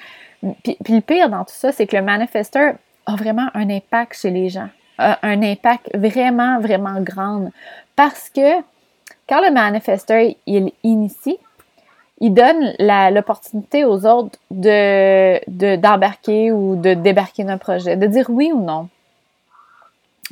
Puis, 0.64 0.78
le 0.94 1.02
pire 1.02 1.30
dans 1.30 1.46
tout 1.46 1.56
ça, 1.56 1.72
c'est 1.72 1.88
que 1.88 1.96
le 1.96 2.04
manifesteur 2.04 2.74
a 3.06 3.16
vraiment 3.16 3.48
un 3.54 3.70
impact 3.70 4.20
chez 4.20 4.30
les 4.30 4.50
gens. 4.50 4.68
un 5.00 5.42
impact 5.42 5.90
vraiment, 5.96 6.60
vraiment 6.60 7.00
grand. 7.00 7.50
Parce 7.96 8.30
que 8.30 8.62
quand 9.28 9.42
le 9.42 9.52
manifesteur, 9.52 10.22
il 10.46 10.72
initie, 10.84 11.40
il 12.20 12.34
donne 12.34 12.74
l'opportunité 13.14 13.86
aux 13.86 14.06
autres 14.06 14.38
de 14.52 15.78
d'embarquer 15.78 16.52
ou 16.52 16.76
de 16.76 16.94
débarquer 16.94 17.44
d'un 17.44 17.58
projet, 17.58 17.96
de 17.96 18.08
dire 18.08 18.26
oui 18.30 18.52
ou 18.54 18.62
non 18.62 18.90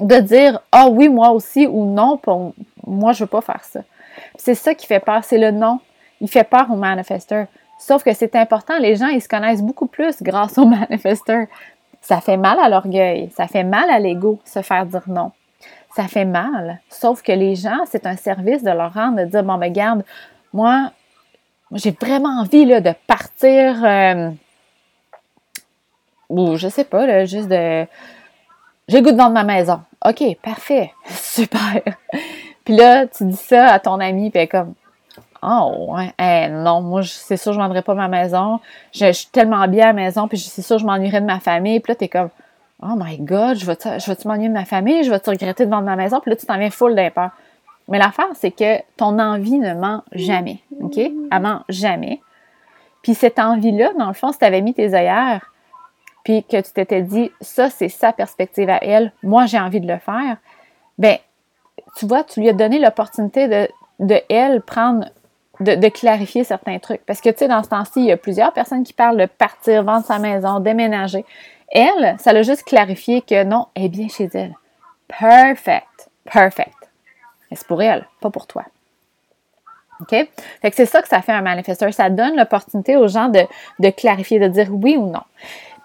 de 0.02 0.20
dire 0.20 0.60
ah 0.72 0.88
oui 0.90 1.10
moi 1.10 1.32
aussi 1.32 1.68
ou 1.68 1.86
non 1.86 2.18
pour, 2.18 2.54
moi 2.86 3.14
je 3.14 3.24
veux 3.24 3.30
pas 3.30 3.42
faire 3.42 3.64
ça 3.64 3.82
c'est 4.36 4.56
ça 4.56 4.74
qui 4.74 4.88
fait 4.88 5.00
peur 5.00 5.24
c'est 5.24 5.38
le 5.38 5.52
non 5.52 5.80
il 6.20 6.30
fait 6.30 6.44
peur 6.44 6.70
au 6.70 6.76
manifesteur. 6.76 7.48
Sauf 7.80 8.04
que 8.04 8.14
c'est 8.14 8.36
important 8.36 8.78
les 8.80 8.96
gens 8.96 9.08
ils 9.08 9.22
se 9.22 9.30
connaissent 9.30 9.62
beaucoup 9.62 9.88
plus 9.88 10.22
grâce 10.22 10.58
au 10.58 10.66
manifesteur. 10.80 11.48
Ça 12.02 12.20
fait 12.22 12.38
mal 12.38 12.60
à 12.60 12.70
l'orgueil 12.70 13.30
ça 13.36 13.48
fait 13.48 13.64
mal 13.64 13.90
à 13.90 14.00
l'ego 14.00 14.40
se 14.46 14.62
faire 14.62 14.86
dire 14.86 15.04
non 15.08 15.32
ça 15.96 16.08
fait 16.08 16.26
mal. 16.26 16.80
Sauf 16.90 17.22
que 17.22 17.32
les 17.32 17.56
gens 17.56 17.86
c'est 17.86 18.06
un 18.06 18.18
service 18.18 18.64
de 18.64 18.72
leur 18.72 18.94
rendre 18.94 19.20
de 19.20 19.26
dire 19.26 19.44
bon 19.44 19.58
ben 19.58 19.72
garde 19.72 20.04
moi 20.54 20.92
j'ai 21.74 21.92
vraiment 21.92 22.42
envie 22.42 22.66
là, 22.66 22.82
de 22.82 22.94
partir 23.08 23.86
euh, 23.86 24.30
ou 26.30 26.58
je 26.58 26.68
sais 26.68 26.84
pas 26.84 27.06
là, 27.06 27.26
juste 27.26 27.48
de 27.48 27.86
j'ai 28.88 29.02
goût 29.02 29.12
de 29.12 29.18
vendre 29.18 29.34
ma 29.34 29.44
maison. 29.44 29.82
OK, 30.06 30.38
parfait. 30.42 30.94
Super. 31.06 31.82
puis 32.64 32.76
là, 32.76 33.08
tu 33.08 33.26
dis 33.26 33.36
ça 33.36 33.68
à 33.68 33.80
ton 33.80 34.00
ami, 34.00 34.30
puis 34.30 34.40
elle 34.40 34.46
est 34.46 34.48
comme 34.48 34.74
Oh, 35.44 35.96
non, 36.20 36.82
moi, 36.82 37.02
c'est 37.04 37.38
sûr, 37.38 37.54
je 37.54 37.58
ne 37.58 37.64
vendrais 37.64 37.82
pas 37.82 37.96
ma 37.96 38.08
maison. 38.08 38.60
Je, 38.94 39.12
suis 39.12 39.28
tellement 39.32 39.68
bien 39.68 39.86
à 39.86 39.88
la 39.88 39.94
maison, 39.94 40.28
puis 40.28 40.38
c'est 40.38 40.62
sûr, 40.62 40.78
je 40.78 40.86
m'ennuierais 40.86 41.22
de 41.22 41.26
ma 41.26 41.40
famille. 41.40 41.80
Puis 41.80 41.92
là, 41.92 41.96
tu 41.96 42.06
es 42.06 42.08
comme 42.10 42.30
Oh 42.84 42.94
my 42.96 43.18
God, 43.18 43.58
je 43.58 43.66
vais-tu 43.66 43.90
vais 43.90 44.16
m'ennuyer 44.26 44.50
de 44.50 44.54
ma 44.54 44.66
famille? 44.66 45.04
Je 45.04 45.10
vais-tu 45.10 45.30
regretter 45.32 45.66
de 45.66 45.72
vendre 45.72 45.86
ma 45.86 45.96
maison? 45.96 46.20
Puis 46.20 46.30
là, 46.30 46.36
tu 46.36 46.46
t'en 46.46 46.58
viens 46.58 46.70
full 46.70 46.96
d'impeur. 46.96 47.32
Mais 47.88 47.98
l'affaire, 47.98 48.28
c'est 48.36 48.52
que 48.52 48.82
ton 48.98 49.18
envie 49.20 49.58
ne 49.58 49.74
ment 49.74 50.04
jamais. 50.14 50.60
OK? 50.80 50.98
Elle 50.98 51.42
ment 51.42 51.64
jamais. 51.70 52.22
Puis 53.02 53.16
cette 53.16 53.40
envie-là, 53.40 53.94
dans 53.98 54.08
le 54.08 54.14
fond, 54.14 54.32
si 54.32 54.38
tu 54.38 54.62
mis 54.62 54.74
tes 54.74 54.94
œillères 54.94 55.51
puis 56.24 56.44
que 56.44 56.62
tu 56.62 56.72
t'étais 56.72 57.02
dit, 57.02 57.32
ça, 57.42 57.70
c'est 57.70 57.90
sa 57.90 58.14
perspective 58.14 58.70
à 58.70 58.84
elle, 58.84 59.12
moi, 59.24 59.46
j'ai 59.46 59.60
envie 59.60 59.82
de 59.82 59.88
le 59.88 60.00
faire, 60.00 60.38
ben 60.98 61.18
tu 61.98 62.06
vois, 62.06 62.24
tu 62.24 62.40
lui 62.40 62.50
as 62.50 62.54
donné 62.54 62.80
l'opportunité 62.80 63.48
de, 63.48 63.68
de, 64.00 64.22
elle, 64.30 64.62
prendre, 64.62 65.06
de, 65.60 65.90
clarifier 65.90 66.44
certains 66.44 66.80
trucs. 66.80 67.06
Parce 67.06 67.22
que, 67.22 67.30
tu 67.30 67.40
sais, 67.40 67.48
dans 67.48 67.64
ce 67.64 67.70
temps-ci, 67.70 68.00
il 68.02 68.06
y 68.06 68.12
a 68.12 68.18
plusieurs 68.18 68.54
personnes 68.54 68.84
qui 68.84 68.94
parlent 68.94 69.18
de 69.18 69.26
partir, 69.26 69.84
vendre 69.84 70.06
sa 70.06 70.20
maison, 70.20 70.60
déménager. 70.60 71.26
Elle, 71.70 72.16
ça 72.20 72.34
l'a 72.34 72.44
juste 72.44 72.64
clarifié 72.64 73.22
que 73.22 73.44
non, 73.44 73.68
elle 73.76 73.86
est 73.86 73.90
bien 73.90 74.08
chez 74.08 74.30
elle. 74.34 74.54
Perfect. 75.08 76.10
Perfect. 76.26 76.76
Mais 77.50 77.58
c'est 77.58 77.68
pour 77.68 77.82
elle, 77.82 78.08
pas 78.20 78.30
pour 78.30 78.48
toi. 78.48 78.64
OK? 80.02 80.10
Fait 80.10 80.70
que 80.70 80.76
c'est 80.76 80.86
ça 80.86 81.02
que 81.02 81.08
ça 81.08 81.22
fait 81.22 81.32
un 81.32 81.42
manifesteur. 81.42 81.94
Ça 81.94 82.10
donne 82.10 82.36
l'opportunité 82.36 82.98
aux 82.98 83.08
gens 83.08 83.30
de, 83.30 83.42
de 83.80 83.90
clarifier, 83.90 84.40
de 84.40 84.48
dire 84.48 84.68
oui 84.72 84.98
ou 84.98 85.08
non. 85.08 85.22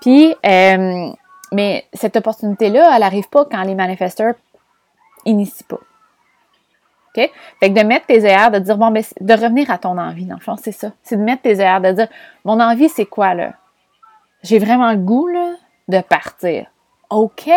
Puis, 0.00 0.34
euh, 0.44 1.10
mais 1.52 1.86
cette 1.92 2.16
opportunité-là, 2.16 2.92
elle 2.94 3.00
n'arrive 3.00 3.28
pas 3.28 3.44
quand 3.44 3.62
les 3.62 3.74
manifesteurs 3.74 4.34
initient 5.24 5.66
pas. 5.68 5.80
OK? 7.16 7.30
Fait 7.60 7.72
que 7.72 7.78
de 7.78 7.86
mettre 7.86 8.06
tes 8.06 8.24
airs, 8.24 8.50
de 8.50 8.58
dire, 8.58 8.76
bon, 8.76 8.90
ben, 8.90 9.02
de 9.20 9.32
revenir 9.32 9.70
à 9.70 9.78
ton 9.78 9.96
envie, 9.98 10.26
dans 10.26 10.34
le 10.34 10.40
fond, 10.40 10.56
c'est 10.56 10.72
ça. 10.72 10.92
C'est 11.02 11.16
de 11.16 11.22
mettre 11.22 11.42
tes 11.42 11.58
airs, 11.58 11.80
de 11.80 11.92
dire, 11.92 12.08
mon 12.44 12.60
envie, 12.60 12.88
c'est 12.88 13.06
quoi, 13.06 13.34
là? 13.34 13.52
J'ai 14.42 14.58
vraiment 14.58 14.90
le 14.92 14.98
goût, 14.98 15.26
là, 15.28 15.54
de 15.88 16.00
partir. 16.00 16.66
OK! 17.10 17.50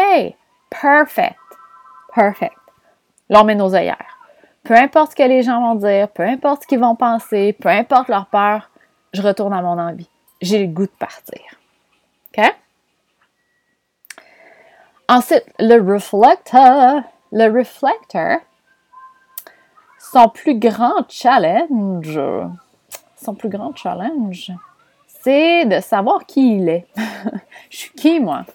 Perfect! 0.69 1.36
Perfect. 2.13 2.56
Là, 3.30 3.41
on 3.41 3.43
met 3.43 3.56
nos 3.56 3.75
œillères. 3.75 4.17
Peu 4.63 4.75
importe 4.75 5.12
ce 5.12 5.15
que 5.15 5.23
les 5.23 5.43
gens 5.43 5.62
vont 5.62 5.75
dire, 5.75 6.10
peu 6.10 6.23
importe 6.23 6.63
ce 6.63 6.67
qu'ils 6.67 6.80
vont 6.80 6.95
penser, 6.95 7.54
peu 7.54 7.69
importe 7.69 8.08
leur 8.08 8.28
peur, 8.28 8.69
je 9.13 9.21
retourne 9.21 9.54
à 9.54 9.62
mon 9.62 9.80
envie. 9.80 10.10
J'ai 10.41 10.65
le 10.65 10.71
goût 10.71 10.86
de 10.86 10.91
partir. 10.91 11.41
Ensuite, 15.08 15.46
le 15.60 15.80
reflector. 15.82 17.02
Le 17.32 17.46
reflector, 17.56 18.39
son 20.00 20.30
plus 20.30 20.58
grand 20.58 21.06
challenge, 21.08 22.20
son 23.15 23.36
plus 23.36 23.50
grand 23.50 23.76
challenge, 23.76 24.52
c'est 25.06 25.65
de 25.65 25.80
savoir 25.80 26.26
qui 26.26 26.56
il 26.56 26.70
est. 26.70 26.88
je 27.70 27.78
suis 27.78 27.92
qui, 27.92 28.20
moi? 28.20 28.46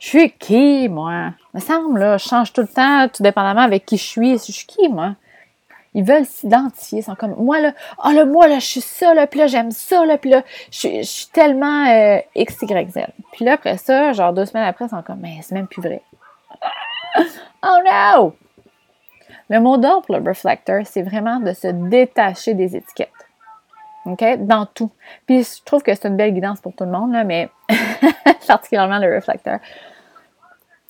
Je 0.00 0.08
suis 0.08 0.32
qui, 0.32 0.88
moi? 0.88 1.30
Me 1.54 1.60
semble, 1.60 2.18
change 2.18 2.52
tout 2.52 2.62
le 2.62 2.66
temps, 2.66 3.08
tout 3.08 3.22
dépendamment 3.22 3.60
avec 3.60 3.86
qui 3.86 3.96
je 3.96 4.04
suis. 4.04 4.32
Je 4.32 4.50
suis 4.50 4.66
qui, 4.66 4.88
moi? 4.88 5.14
Ils 5.94 6.04
veulent 6.04 6.24
s'identifier. 6.24 7.00
Ils 7.00 7.04
sont 7.04 7.14
comme, 7.14 7.34
moi, 7.36 7.60
là, 7.60 7.72
oh, 8.04 8.10
là, 8.10 8.24
moi, 8.24 8.48
là, 8.48 8.58
je 8.58 8.66
suis 8.66 8.80
ça, 8.80 9.12
là, 9.14 9.26
puis 9.26 9.40
là, 9.40 9.46
j'aime 9.46 9.70
ça, 9.70 10.04
là, 10.06 10.16
puis 10.16 10.30
là, 10.30 10.42
je, 10.70 11.02
suis 11.02 11.26
tellement 11.32 11.86
euh, 11.86 12.18
X, 12.34 12.62
Y, 12.62 12.90
Z. 12.90 12.98
Puis 13.32 13.44
là, 13.44 13.54
après 13.54 13.76
ça, 13.76 14.12
genre 14.12 14.32
deux 14.32 14.46
semaines 14.46 14.66
après, 14.66 14.86
ils 14.86 14.90
sont 14.90 15.02
comme, 15.02 15.20
mais 15.20 15.38
c'est 15.42 15.54
même 15.54 15.66
plus 15.66 15.82
vrai. 15.82 16.02
oh 17.62 17.78
no! 17.84 18.34
Le 19.50 19.60
mot 19.60 19.76
d'ordre 19.76 20.06
pour 20.06 20.16
le 20.16 20.26
reflector, 20.26 20.80
c'est 20.86 21.02
vraiment 21.02 21.40
de 21.40 21.52
se 21.52 21.68
détacher 21.68 22.54
des 22.54 22.74
étiquettes. 22.74 23.10
OK? 24.06 24.24
Dans 24.38 24.64
tout. 24.64 24.90
Puis 25.26 25.44
je 25.44 25.62
trouve 25.62 25.82
que 25.82 25.94
c'est 25.94 26.08
une 26.08 26.16
belle 26.16 26.32
guidance 26.32 26.60
pour 26.60 26.74
tout 26.74 26.84
le 26.84 26.90
monde, 26.90 27.12
là, 27.12 27.22
mais 27.24 27.50
particulièrement 28.48 28.98
le 28.98 29.14
reflector. 29.14 29.58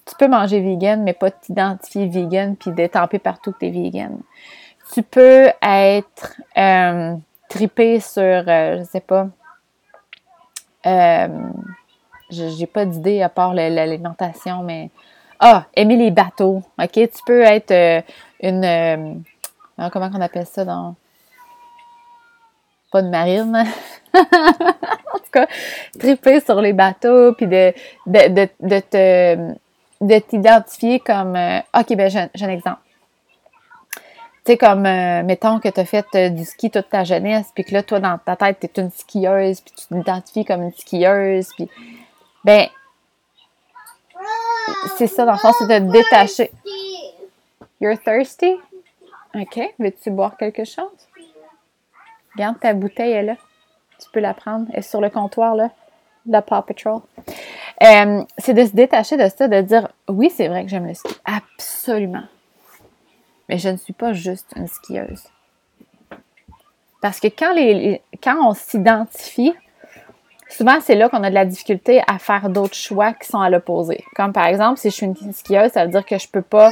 Tu 0.05 0.15
peux 0.17 0.29
manger 0.29 0.61
vegan, 0.61 1.03
mais 1.03 1.13
pas 1.13 1.31
t'identifier 1.31 2.07
vegan 2.07 2.57
puis 2.57 2.71
détamper 2.71 3.19
partout 3.19 3.53
que 3.53 3.59
t'es 3.59 3.71
vegan 3.71 4.21
tu 4.93 5.03
peux 5.03 5.49
être 5.63 6.37
euh, 6.57 7.17
tripé 7.49 8.01
sur, 8.01 8.23
euh, 8.23 8.79
je 8.79 8.85
sais 8.85 9.01
pas, 9.01 9.29
euh, 10.87 11.29
j'ai 12.31 12.67
pas 12.67 12.85
d'idée 12.85 13.23
à 13.23 13.29
part 13.29 13.55
l'alimentation, 13.55 14.63
mais 14.63 14.91
ah, 15.39 15.65
aimer 15.75 15.97
les 15.97 16.11
bateaux, 16.11 16.63
ok? 16.79 16.93
Tu 16.93 17.09
peux 17.27 17.43
être 17.43 17.71
euh, 17.71 18.01
une, 18.43 19.23
comment 19.91 20.11
on 20.15 20.21
appelle 20.21 20.47
ça 20.47 20.65
dans, 20.65 20.95
pas 22.91 23.03
de 23.03 23.09
marine. 23.09 23.65
en 24.15 25.19
tout 25.19 25.31
cas, 25.33 25.47
triper 25.99 26.41
sur 26.41 26.61
les 26.61 26.73
bateaux, 26.73 27.33
puis 27.33 27.47
de, 27.47 27.73
de, 28.07 28.29
de, 28.29 28.49
de 28.61 28.81
te 28.81 29.55
de 30.03 30.19
t'identifier 30.19 30.99
comme 30.99 31.37
euh, 31.37 31.61
OK, 31.79 31.95
ben 31.97 32.11
j'ai 32.11 32.45
un 32.45 32.49
exemple. 32.49 32.81
Tu 34.45 34.53
sais, 34.53 34.59
comme, 34.59 34.87
euh, 34.87 35.23
mettons 35.23 35.61
que 35.61 35.69
tu 35.69 35.79
as 35.79 35.85
fait 35.85 36.07
euh, 36.17 36.29
du 36.29 36.45
ski 36.45 36.69
toute 36.69 36.89
ta 36.89 37.05
jeunesse, 37.05 37.53
puis 37.55 37.65
que 37.65 37.73
là, 37.73 37.85
toi, 37.85 38.01
dans 38.01 38.19
ta 38.19 38.35
tête, 38.35 38.59
tu 38.59 38.67
es 38.67 38.83
une 38.83 38.91
skieuse, 38.91 39.61
puis 39.61 39.73
tu 39.77 39.87
t'identifies 39.87 40.45
comme 40.45 40.63
une 40.63 40.73
skieuse, 40.73 41.49
puis, 41.57 41.71
ben, 42.45 42.67
c'est 44.97 45.07
ça, 45.07 45.25
dans 45.25 45.33
le 45.33 45.39
fond, 45.39 45.53
c'est 45.59 45.69
de 45.69 45.87
te 45.87 45.93
détacher. 45.93 46.51
You're 47.81 47.97
thirsty? 47.99 48.57
OK. 49.35 49.61
Veux-tu 49.79 50.11
boire 50.11 50.37
quelque 50.37 50.65
chose? 50.65 50.91
Regarde, 52.35 52.59
ta 52.61 52.75
bouteille 52.75 53.13
est 53.13 53.23
là. 53.23 53.37
Tu 54.01 54.11
peux 54.13 54.21
la 54.21 54.35
prendre. 54.35 54.67
Elle 54.73 54.81
est 54.81 54.83
sur 54.83 55.01
le 55.01 55.11
comptoir, 55.11 55.55
là, 55.55 55.71
la 56.27 56.43
Paw 56.43 56.63
Patrol. 56.63 57.01
Euh, 57.83 58.25
c'est 58.39 58.55
de 58.55 58.65
se 58.65 58.73
détacher 58.73 59.17
de 59.17 59.29
ça, 59.29 59.49
de 59.49 59.61
dire 59.61 59.89
oui, 60.09 60.31
c'est 60.31 60.49
vrai 60.49 60.65
que 60.65 60.69
j'aime 60.69 60.87
le 60.87 60.95
ski. 60.95 61.15
Absolument. 61.25 62.25
Mais 63.53 63.59
je 63.59 63.69
ne 63.69 63.77
suis 63.77 63.93
pas 63.93 64.15
juste 64.15 64.55
une 64.57 64.67
skieuse. 64.67 65.25
Parce 67.03 67.21
que 67.21 67.27
quand, 67.27 67.53
les, 67.53 68.01
quand 68.25 68.49
on 68.49 68.55
s'identifie, 68.55 69.53
souvent 70.49 70.81
c'est 70.81 70.95
là 70.95 71.11
qu'on 71.11 71.23
a 71.23 71.29
de 71.29 71.35
la 71.35 71.45
difficulté 71.45 72.01
à 72.07 72.19
faire 72.19 72.49
d'autres 72.49 72.75
choix 72.75 73.13
qui 73.13 73.29
sont 73.29 73.41
à 73.41 73.51
l'opposé. 73.51 74.07
Comme 74.17 74.33
par 74.33 74.47
exemple, 74.47 74.81
si 74.81 74.89
je 74.89 74.95
suis 74.95 75.05
une 75.05 75.35
skieuse, 75.35 75.71
ça 75.73 75.85
veut 75.85 75.91
dire 75.91 76.07
que 76.07 76.17
je 76.17 76.29
ne 76.29 76.31
peux 76.31 76.41
pas 76.41 76.71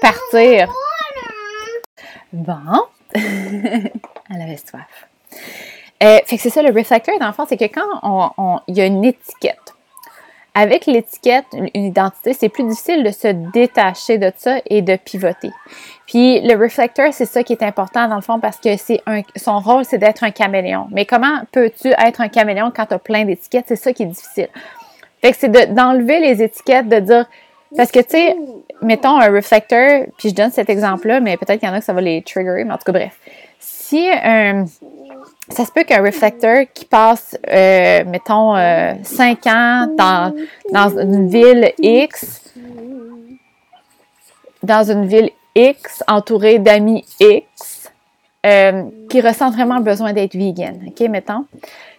partir. 0.00 0.72
Bon. 2.32 2.86
Elle 3.14 4.40
avait 4.40 4.56
soif. 4.56 5.08
Euh, 6.02 6.18
fait 6.24 6.36
que 6.36 6.42
c'est 6.42 6.48
ça 6.48 6.62
le 6.62 6.72
reflector, 6.72 7.18
dans 7.18 7.26
le 7.26 7.34
fond, 7.34 7.44
c'est 7.46 7.58
que 7.58 7.66
quand 7.66 8.62
il 8.68 8.74
y 8.74 8.80
a 8.80 8.86
une 8.86 9.04
étiquette, 9.04 9.74
avec 10.54 10.86
l'étiquette, 10.86 11.46
une 11.52 11.84
identité, 11.84 12.32
c'est 12.32 12.48
plus 12.48 12.64
difficile 12.64 13.04
de 13.04 13.10
se 13.10 13.28
détacher 13.52 14.18
de 14.18 14.32
ça 14.36 14.58
et 14.66 14.82
de 14.82 14.96
pivoter. 14.96 15.50
Puis 16.06 16.40
le 16.40 16.60
reflector, 16.60 17.12
c'est 17.12 17.26
ça 17.26 17.44
qui 17.44 17.52
est 17.52 17.62
important 17.62 18.08
dans 18.08 18.16
le 18.16 18.20
fond 18.20 18.40
parce 18.40 18.56
que 18.56 18.76
c'est 18.76 19.00
un, 19.06 19.22
son 19.36 19.60
rôle, 19.60 19.84
c'est 19.84 19.98
d'être 19.98 20.24
un 20.24 20.32
caméléon. 20.32 20.88
Mais 20.90 21.06
comment 21.06 21.40
peux-tu 21.52 21.88
être 21.88 22.20
un 22.20 22.28
caméléon 22.28 22.72
quand 22.74 22.86
tu 22.86 22.94
as 22.94 22.98
plein 22.98 23.24
d'étiquettes? 23.24 23.66
C'est 23.68 23.76
ça 23.76 23.92
qui 23.92 24.02
est 24.02 24.06
difficile. 24.06 24.48
Fait 25.22 25.32
que 25.32 25.36
c'est 25.38 25.72
d'enlever 25.72 26.18
les 26.18 26.42
étiquettes, 26.42 26.88
de 26.88 26.98
dire, 26.98 27.26
parce 27.76 27.92
que 27.92 28.00
tu 28.00 28.10
sais, 28.10 28.36
mettons 28.82 29.20
un 29.20 29.30
reflector, 29.30 30.06
puis 30.18 30.30
je 30.30 30.34
donne 30.34 30.50
cet 30.50 30.68
exemple-là, 30.68 31.20
mais 31.20 31.36
peut-être 31.36 31.60
qu'il 31.60 31.68
y 31.68 31.70
en 31.70 31.74
a 31.74 31.78
que 31.78 31.84
ça 31.84 31.92
va 31.92 32.00
les 32.00 32.22
triggerer, 32.22 32.64
mais 32.64 32.72
en 32.72 32.78
tout 32.78 32.84
cas, 32.84 32.92
bref. 32.92 33.16
Si 33.60 34.08
un, 34.10 34.64
ça 35.50 35.64
se 35.64 35.72
peut 35.72 35.84
qu'un 35.84 36.02
réflecteur 36.02 36.64
qui 36.72 36.84
passe, 36.84 37.36
euh, 37.48 38.04
mettons, 38.06 38.56
euh, 38.56 38.94
5 39.02 39.46
ans 39.46 39.86
dans, 39.96 40.34
dans 40.72 40.98
une 40.98 41.28
ville 41.28 41.72
X, 41.78 42.54
dans 44.62 44.90
une 44.90 45.06
ville 45.06 45.30
X, 45.54 46.04
entouré 46.06 46.58
d'amis 46.58 47.04
X, 47.18 47.90
euh, 48.46 48.84
qui 49.08 49.20
ressent 49.20 49.50
vraiment 49.50 49.80
besoin 49.80 50.12
d'être 50.12 50.34
vegan, 50.34 50.80
OK, 50.86 51.00
mettons. 51.08 51.44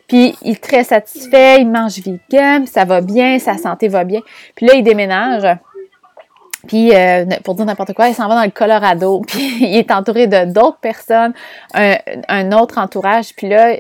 Puis 0.08 0.36
il 0.42 0.52
est 0.52 0.64
très 0.64 0.84
satisfait, 0.84 1.62
il 1.62 1.70
mange 1.70 2.00
vegan, 2.00 2.66
ça 2.66 2.84
va 2.86 3.02
bien, 3.02 3.40
sa 3.40 3.58
santé 3.58 3.88
va 3.88 4.04
bien. 4.04 4.22
Puis 4.56 4.66
là, 4.66 4.74
il 4.76 4.84
déménage 4.84 5.58
puis, 6.68 6.96
euh, 6.96 7.26
pour 7.44 7.56
dire 7.56 7.66
n'importe 7.66 7.94
quoi, 7.94 8.08
il 8.08 8.14
s'en 8.14 8.28
va 8.28 8.36
dans 8.36 8.44
le 8.44 8.52
Colorado, 8.52 9.22
puis 9.28 9.58
il 9.62 9.76
est 9.78 9.92
entouré 9.92 10.28
de 10.28 10.46
d'autres 10.46 10.80
personnes, 10.80 11.34
un, 11.74 12.52
autre 12.52 12.78
entourage, 12.78 13.36
puis 13.36 13.50
là, 13.50 13.76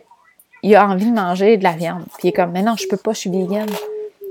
il 0.63 0.75
a 0.75 0.87
envie 0.87 1.05
de 1.05 1.15
manger 1.15 1.57
de 1.57 1.63
la 1.63 1.71
viande. 1.71 2.03
Puis 2.17 2.27
il 2.27 2.27
est 2.29 2.33
comme, 2.33 2.51
mais 2.51 2.61
non, 2.61 2.75
je 2.75 2.87
peux 2.87 2.97
pas, 2.97 3.13
je 3.13 3.19
suis 3.19 3.29
vegan. 3.29 3.67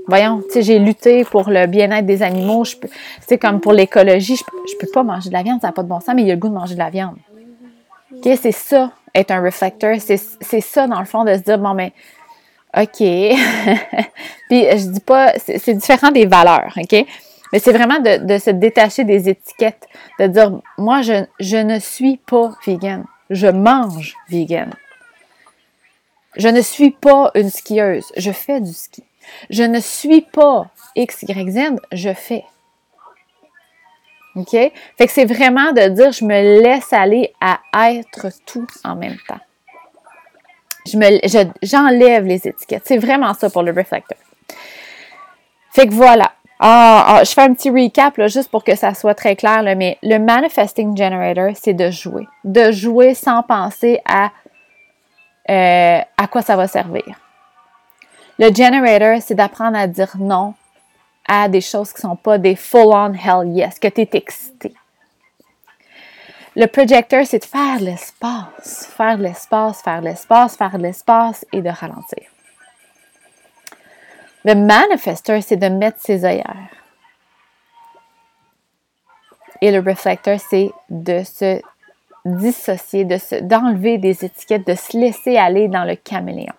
Voyons, 0.07 0.41
tu 0.41 0.53
sais, 0.53 0.61
j'ai 0.63 0.79
lutté 0.79 1.23
pour 1.23 1.49
le 1.49 1.67
bien-être 1.67 2.05
des 2.05 2.23
animaux, 2.23 2.65
je 2.65 2.75
peux, 2.75 2.89
comme 3.37 3.59
pour 3.59 3.71
l'écologie, 3.71 4.35
je, 4.35 4.77
peux 4.77 4.87
pas 4.91 5.03
manger 5.03 5.29
de 5.29 5.33
la 5.33 5.43
viande, 5.43 5.61
ça 5.61 5.67
n'a 5.67 5.73
pas 5.73 5.83
de 5.83 5.87
bon 5.87 5.99
sens, 5.99 6.15
mais 6.15 6.23
il 6.23 6.31
a 6.31 6.33
le 6.33 6.39
goût 6.39 6.49
de 6.49 6.53
manger 6.53 6.73
de 6.73 6.79
la 6.79 6.89
viande. 6.89 7.17
OK, 8.15 8.29
c'est 8.41 8.51
ça, 8.51 8.91
être 9.13 9.31
un 9.31 9.41
reflecteur, 9.41 9.97
c'est 9.99 10.61
ça, 10.61 10.87
dans 10.87 10.99
le 10.99 11.05
fond, 11.05 11.23
de 11.23 11.33
se 11.35 11.39
dire, 11.39 11.59
bon, 11.59 11.73
mais, 11.73 11.93
OK. 12.75 12.97
puis 14.49 14.65
je 14.71 14.89
dis 14.89 14.99
pas, 15.01 15.33
c'est 15.37 15.73
différent 15.75 16.11
des 16.11 16.25
valeurs, 16.25 16.73
OK? 16.77 17.05
Mais 17.51 17.59
c'est 17.59 17.73
vraiment 17.73 17.99
de, 17.99 18.37
se 18.37 18.49
détacher 18.49 19.03
des 19.03 19.29
étiquettes, 19.29 19.87
de 20.19 20.27
dire, 20.27 20.51
moi, 20.77 21.01
je, 21.01 21.25
je 21.39 21.57
ne 21.57 21.79
suis 21.79 22.17
pas 22.17 22.51
vegan, 22.65 23.05
je 23.29 23.47
mange 23.47 24.15
vegan. 24.29 24.73
Je 26.37 26.47
ne 26.47 26.61
suis 26.61 26.91
pas 26.91 27.31
une 27.35 27.49
skieuse, 27.49 28.11
je 28.15 28.31
fais 28.31 28.61
du 28.61 28.73
ski. 28.73 29.03
Je 29.49 29.63
ne 29.63 29.79
suis 29.79 30.21
pas 30.21 30.67
X, 30.95 31.23
Y, 31.23 31.51
Z, 31.51 31.75
je 31.91 32.13
fais. 32.13 32.45
OK? 34.35 34.51
Fait 34.51 34.71
que 34.97 35.11
c'est 35.11 35.25
vraiment 35.25 35.73
de 35.73 35.89
dire, 35.89 36.11
je 36.11 36.23
me 36.23 36.61
laisse 36.61 36.93
aller 36.93 37.33
à 37.41 37.59
être 37.91 38.27
tout 38.45 38.67
en 38.85 38.95
même 38.95 39.17
temps. 39.27 39.39
Je 40.85 41.49
j'enlève 41.61 42.25
les 42.25 42.47
étiquettes. 42.47 42.83
C'est 42.85 42.97
vraiment 42.97 43.33
ça 43.33 43.49
pour 43.49 43.63
le 43.63 43.71
reflecteur. 43.71 44.17
Fait 45.71 45.87
que 45.87 45.93
voilà. 45.93 46.31
Ah, 46.63 47.05
ah, 47.07 47.23
je 47.23 47.31
fais 47.31 47.41
un 47.41 47.55
petit 47.55 47.71
recap 47.71 48.17
là, 48.17 48.27
juste 48.27 48.51
pour 48.51 48.63
que 48.63 48.75
ça 48.75 48.93
soit 48.93 49.15
très 49.15 49.35
clair, 49.35 49.63
là, 49.63 49.73
mais 49.73 49.97
le 50.03 50.19
manifesting 50.19 50.95
generator, 50.95 51.53
c'est 51.55 51.73
de 51.73 51.89
jouer. 51.89 52.27
De 52.43 52.71
jouer 52.71 53.15
sans 53.15 53.41
penser 53.41 53.99
à, 54.05 54.29
euh, 55.49 56.01
à 56.17 56.27
quoi 56.27 56.43
ça 56.43 56.55
va 56.55 56.67
servir. 56.67 57.19
Le 58.37 58.53
generator, 58.53 59.19
c'est 59.21 59.33
d'apprendre 59.33 59.75
à 59.75 59.87
dire 59.87 60.11
non 60.19 60.53
à 61.27 61.47
des 61.47 61.61
choses 61.61 61.93
qui 61.93 62.05
ne 62.05 62.11
sont 62.11 62.15
pas 62.15 62.37
des 62.37 62.55
full-on 62.55 63.13
hell 63.13 63.47
yes, 63.47 63.79
que 63.79 63.87
tu 63.87 64.01
es 64.01 64.09
excité. 64.13 64.73
Le 66.55 66.67
projector, 66.67 67.25
c'est 67.25 67.39
de 67.39 67.45
faire 67.45 67.79
l'espace, 67.79 68.91
faire 68.95 69.17
l'espace, 69.17 69.81
faire 69.81 70.01
l'espace, 70.01 70.57
faire 70.57 70.77
l'espace 70.77 71.43
et 71.53 71.61
de 71.61 71.69
ralentir. 71.69 72.30
Le 74.43 74.55
manifesteur, 74.55 75.41
c'est 75.43 75.57
de 75.57 75.67
mettre 75.67 75.99
ses 75.99 76.25
œillères. 76.25 76.69
Et 79.61 79.71
le 79.71 79.79
reflecteur, 79.79 80.39
c'est 80.39 80.71
de 80.89 81.23
se 81.23 81.61
dissocier, 82.25 83.05
de 83.05 83.17
se, 83.17 83.35
d'enlever 83.35 83.97
des 83.97 84.25
étiquettes, 84.25 84.65
de 84.65 84.75
se 84.75 84.97
laisser 84.97 85.37
aller 85.37 85.67
dans 85.67 85.83
le 85.83 85.95
caméléon. 85.95 86.53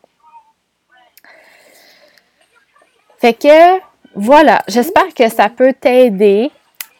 Fait 3.18 3.34
que, 3.34 3.80
voilà, 4.14 4.62
j'espère 4.68 5.14
que 5.14 5.28
ça 5.28 5.48
peut 5.48 5.72
t'aider 5.72 6.50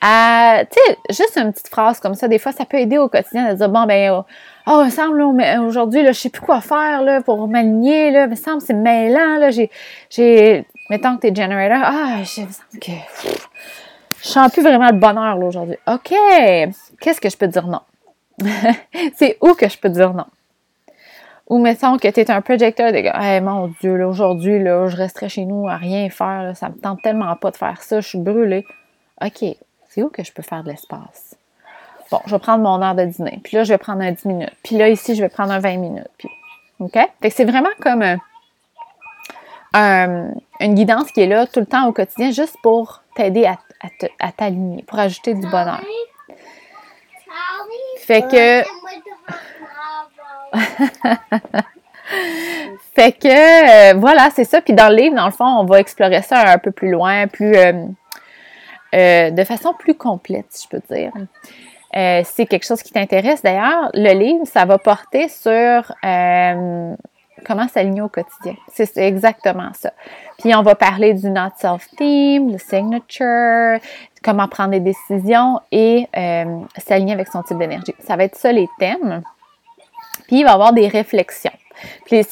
à, 0.00 0.64
tu 0.70 0.78
sais, 0.80 0.98
juste 1.10 1.36
une 1.36 1.52
petite 1.52 1.68
phrase 1.68 2.00
comme 2.00 2.14
ça, 2.14 2.26
des 2.26 2.38
fois, 2.38 2.50
ça 2.50 2.64
peut 2.64 2.78
aider 2.78 2.98
au 2.98 3.08
quotidien 3.08 3.52
de 3.52 3.56
dire, 3.56 3.68
bon, 3.68 3.84
ben, 3.86 4.10
oh, 4.12 4.24
oh 4.66 4.80
il 4.82 4.86
me 4.86 4.90
semble, 4.90 5.22
aujourd'hui, 5.64 6.02
là, 6.02 6.10
je 6.10 6.18
sais 6.18 6.28
plus 6.28 6.42
quoi 6.42 6.60
faire, 6.60 7.02
là, 7.02 7.22
pour 7.22 7.46
m'aligner, 7.46 8.10
là, 8.10 8.24
il 8.24 8.30
me 8.30 8.34
semble, 8.34 8.60
c'est 8.60 8.74
mêlant, 8.74 9.38
là, 9.38 9.50
j'ai, 9.50 9.70
j'ai, 10.10 10.64
mettons 10.92 11.16
que 11.16 11.22
tu 11.22 11.28
es 11.28 11.34
generator, 11.34 11.82
ah, 11.82 12.18
je 12.18 12.28
sens 12.28 12.60
que, 12.78 12.92
je 14.22 14.28
sens 14.28 14.52
plus 14.52 14.62
vraiment 14.62 14.88
le 14.88 14.98
bonheur, 14.98 15.38
aujourd'hui. 15.38 15.78
OK, 15.86 16.14
qu'est-ce 17.00 17.18
que 17.18 17.30
je 17.30 17.36
peux 17.38 17.48
dire 17.48 17.66
non? 17.66 17.80
c'est 19.14 19.38
où 19.40 19.54
que 19.54 19.70
je 19.70 19.78
peux 19.78 19.88
dire 19.88 20.12
non? 20.12 20.26
Ou 21.48 21.58
mettons 21.58 21.96
que 21.96 22.08
tu 22.08 22.20
es 22.20 22.30
un 22.30 22.42
projecteur 22.42 22.92
de 22.92 22.98
gars, 22.98 23.40
mon 23.40 23.68
Dieu, 23.80 23.96
là, 23.96 24.06
aujourd'hui, 24.06 24.62
là, 24.62 24.86
je 24.88 24.96
resterai 24.96 25.30
chez 25.30 25.46
nous 25.46 25.66
à 25.66 25.76
rien 25.76 26.10
faire, 26.10 26.42
là, 26.42 26.54
ça 26.54 26.68
me 26.68 26.74
tente 26.74 27.00
tellement 27.00 27.34
pas 27.36 27.50
de 27.50 27.56
faire 27.56 27.82
ça, 27.82 28.02
je 28.02 28.08
suis 28.08 28.18
brûlée. 28.18 28.66
OK, 29.22 29.44
c'est 29.88 30.02
où 30.02 30.10
que 30.10 30.22
je 30.22 30.30
peux 30.30 30.42
faire 30.42 30.62
de 30.62 30.68
l'espace? 30.68 31.36
Bon, 32.10 32.20
je 32.26 32.32
vais 32.32 32.38
prendre 32.38 32.62
mon 32.62 32.82
heure 32.82 32.94
de 32.94 33.06
dîner. 33.06 33.40
Puis 33.42 33.56
là, 33.56 33.64
je 33.64 33.72
vais 33.72 33.78
prendre 33.78 34.02
un 34.02 34.12
10 34.12 34.26
minutes. 34.26 34.56
Puis 34.62 34.76
là, 34.76 34.90
ici, 34.90 35.14
je 35.14 35.22
vais 35.22 35.30
prendre 35.30 35.52
un 35.52 35.58
20 35.58 35.78
minutes. 35.78 36.10
Puis, 36.18 36.28
OK? 36.80 36.92
Fait 36.92 37.30
que 37.30 37.34
c'est 37.34 37.46
vraiment 37.46 37.70
comme 37.80 38.02
une 40.62 40.74
guidance 40.74 41.10
qui 41.12 41.20
est 41.20 41.26
là 41.26 41.46
tout 41.46 41.60
le 41.60 41.66
temps 41.66 41.86
au 41.86 41.92
quotidien, 41.92 42.30
juste 42.30 42.56
pour 42.62 43.02
t'aider 43.14 43.44
à, 43.44 43.58
à 44.20 44.32
t'aligner, 44.32 44.82
pour 44.84 44.98
ajouter 44.98 45.34
du 45.34 45.46
bonheur. 45.48 45.80
Fait 47.98 48.22
que. 48.22 48.62
fait 52.94 53.12
que, 53.12 53.92
euh, 53.92 53.94
voilà, 53.98 54.30
c'est 54.34 54.44
ça. 54.44 54.60
Puis 54.60 54.74
dans 54.74 54.88
le 54.88 54.96
livre, 54.96 55.16
dans 55.16 55.26
le 55.26 55.32
fond, 55.32 55.44
on 55.44 55.64
va 55.64 55.80
explorer 55.80 56.22
ça 56.22 56.42
un 56.46 56.58
peu 56.58 56.70
plus 56.72 56.90
loin, 56.90 57.26
plus. 57.26 57.56
Euh, 57.56 57.86
euh, 58.94 59.30
de 59.30 59.44
façon 59.44 59.72
plus 59.72 59.94
complète, 59.94 60.46
si 60.50 60.64
je 60.64 60.76
peux 60.76 60.94
dire. 60.94 61.12
Euh, 61.96 62.22
c'est 62.24 62.46
quelque 62.46 62.66
chose 62.66 62.82
qui 62.82 62.92
t'intéresse, 62.92 63.42
d'ailleurs, 63.42 63.90
le 63.94 64.12
livre, 64.12 64.44
ça 64.44 64.66
va 64.66 64.76
porter 64.78 65.28
sur 65.28 65.94
euh, 66.04 66.94
comment 67.44 67.68
s'aligner 67.68 68.00
au 68.00 68.08
quotidien. 68.08 68.54
C'est 68.68 68.96
exactement 68.98 69.70
ça. 69.74 69.92
Puis 70.38 70.54
on 70.54 70.62
va 70.62 70.74
parler 70.74 71.14
du 71.14 71.30
not 71.30 71.50
self-theme, 71.56 72.52
le 72.52 72.58
signature, 72.58 73.78
comment 74.22 74.48
prendre 74.48 74.70
des 74.70 74.80
décisions 74.80 75.60
et 75.70 76.08
s'aligner 76.78 77.12
avec 77.12 77.28
son 77.28 77.42
type 77.42 77.58
d'énergie. 77.58 77.94
Ça 78.00 78.16
va 78.16 78.24
être 78.24 78.36
ça 78.36 78.52
les 78.52 78.68
thèmes. 78.78 79.22
Puis 80.26 80.40
il 80.40 80.44
va 80.44 80.50
y 80.50 80.54
avoir 80.54 80.72
des 80.72 80.88
réflexions. 80.88 81.52
Puis 82.06 82.22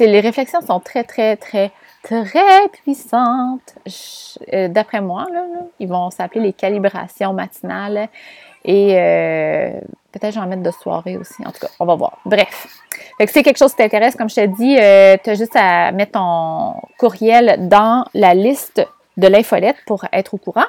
les 0.00 0.20
réflexions 0.20 0.60
sont 0.60 0.80
très, 0.80 1.04
très, 1.04 1.36
très, 1.36 1.70
très 2.02 2.68
puissantes. 2.82 3.74
Euh, 4.52 4.68
d'après 4.68 5.00
moi, 5.00 5.26
ils 5.78 5.88
vont 5.88 6.10
s'appeler 6.10 6.40
les 6.40 6.52
calibrations 6.52 7.32
matinales. 7.32 8.08
Et 8.64 8.96
euh, 8.98 9.80
peut-être 10.18 10.34
j'en 10.34 10.46
mettre 10.46 10.62
de 10.62 10.70
soirée 10.70 11.16
aussi. 11.16 11.42
En 11.46 11.50
tout 11.50 11.60
cas, 11.60 11.68
on 11.80 11.86
va 11.86 11.94
voir. 11.94 12.18
Bref. 12.24 12.66
Fait 13.18 13.26
c'est 13.26 13.42
quelque 13.42 13.58
chose 13.58 13.70
qui 13.70 13.78
t'intéresse, 13.78 14.16
comme 14.16 14.28
je 14.28 14.36
te 14.36 14.46
dis, 14.46 14.76
euh, 14.78 15.16
tu 15.22 15.30
as 15.30 15.34
juste 15.34 15.56
à 15.56 15.92
mettre 15.92 16.12
ton 16.12 16.74
courriel 16.98 17.68
dans 17.68 18.04
la 18.14 18.34
liste 18.34 18.86
de 19.16 19.26
l'infolette 19.26 19.76
pour 19.86 20.04
être 20.12 20.34
au 20.34 20.38
courant. 20.38 20.66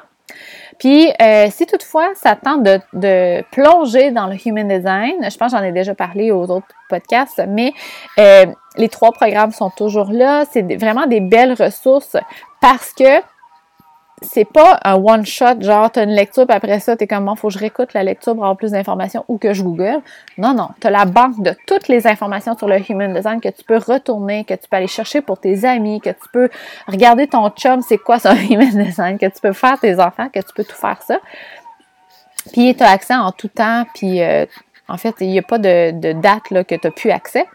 Puis, 0.80 1.12
euh, 1.22 1.48
si 1.52 1.66
toutefois 1.66 2.10
ça 2.16 2.36
tente 2.36 2.64
de, 2.64 3.42
plonger 3.52 4.12
dans 4.12 4.28
le 4.28 4.36
human 4.46 4.68
design, 4.68 5.30
je 5.30 5.38
pense 5.38 5.52
que 5.52 5.58
j'en 5.58 5.64
ai 5.64 5.72
déjà 5.72 5.94
parlé 5.94 6.32
aux 6.32 6.50
autres 6.50 6.68
podcasts, 6.90 7.42
mais 7.48 7.74
euh, 8.18 8.46
les 8.78 8.90
trois 8.90 9.12
programmes 9.12 9.52
sont 9.52 9.70
toujours 9.70 10.12
là. 10.12 10.46
C'est 10.50 10.62
vraiment 10.78 11.06
des 11.06 11.20
belles 11.20 11.54
ressources 11.54 12.16
parce 12.62 12.94
que 12.94 13.20
c'est 14.22 14.46
pas 14.46 14.80
un 14.84 14.96
one 14.96 15.26
shot, 15.26 15.62
genre 15.62 15.92
t'as 15.92 16.04
une 16.04 16.12
lecture, 16.12 16.46
puis 16.46 16.56
après 16.56 16.80
ça, 16.80 16.96
t'es 16.96 17.08
comme 17.08 17.26
bon, 17.26 17.36
faut 17.36 17.48
que 17.48 17.54
je 17.54 17.60
réécoute 17.60 17.94
la 17.94 18.04
lecture 18.04 18.34
pour 18.34 18.44
avoir 18.44 18.58
plus 18.58 18.72
d'informations 18.72 19.24
ou 19.28 19.38
que 19.38 19.54
je 19.54 19.64
Google. 19.64 20.02
Non, 20.38 20.54
non. 20.54 20.70
T'as 20.80 20.90
la 20.90 21.06
banque 21.06 21.42
de 21.42 21.56
toutes 21.66 21.88
les 21.88 22.08
informations 22.08 22.58
sur 22.58 22.68
le 22.68 22.78
human 22.90 23.14
design 23.14 23.40
que 23.40 23.50
tu 23.50 23.64
peux 23.64 23.78
retourner, 23.78 24.44
que 24.44 24.54
tu 24.54 24.68
peux 24.70 24.78
aller 24.78 24.88
chercher 24.88 25.22
pour 25.22 25.40
tes 25.40 25.66
amis, 25.66 26.02
que 26.02 26.10
tu 26.10 26.30
peux 26.32 26.50
regarder 26.88 27.28
ton 27.28 27.50
chum, 27.50 27.82
c'est 27.82 27.98
quoi 27.98 28.20
son 28.20 28.36
human 28.50 28.70
design, 28.70 29.18
que 29.18 29.28
tu 29.28 29.42
peux 29.42 29.54
faire 29.54 29.80
tes 29.80 30.00
enfants, 30.00 30.30
que 30.30 30.40
tu 30.40 30.54
peux 30.56 30.64
tout 30.64 30.76
faire 30.76 31.02
ça. 31.02 31.20
Puis 32.54 32.76
tu 32.76 32.84
as 32.84 32.90
accès 32.90 33.16
en 33.16 33.32
tout 33.32 33.50
temps, 33.50 33.86
puis 33.94 34.22
euh, 34.22 34.46
en 34.88 34.98
fait, 34.98 35.16
il 35.20 35.28
n'y 35.28 35.40
a 35.40 35.44
pas 35.44 35.60
de, 35.60 35.92
de 35.92 36.14
date 36.14 36.50
là, 36.50 36.64
que 36.64 36.76
tu 36.76 36.88
n'as 36.88 36.92
plus 36.92 37.12
accès. 37.12 37.46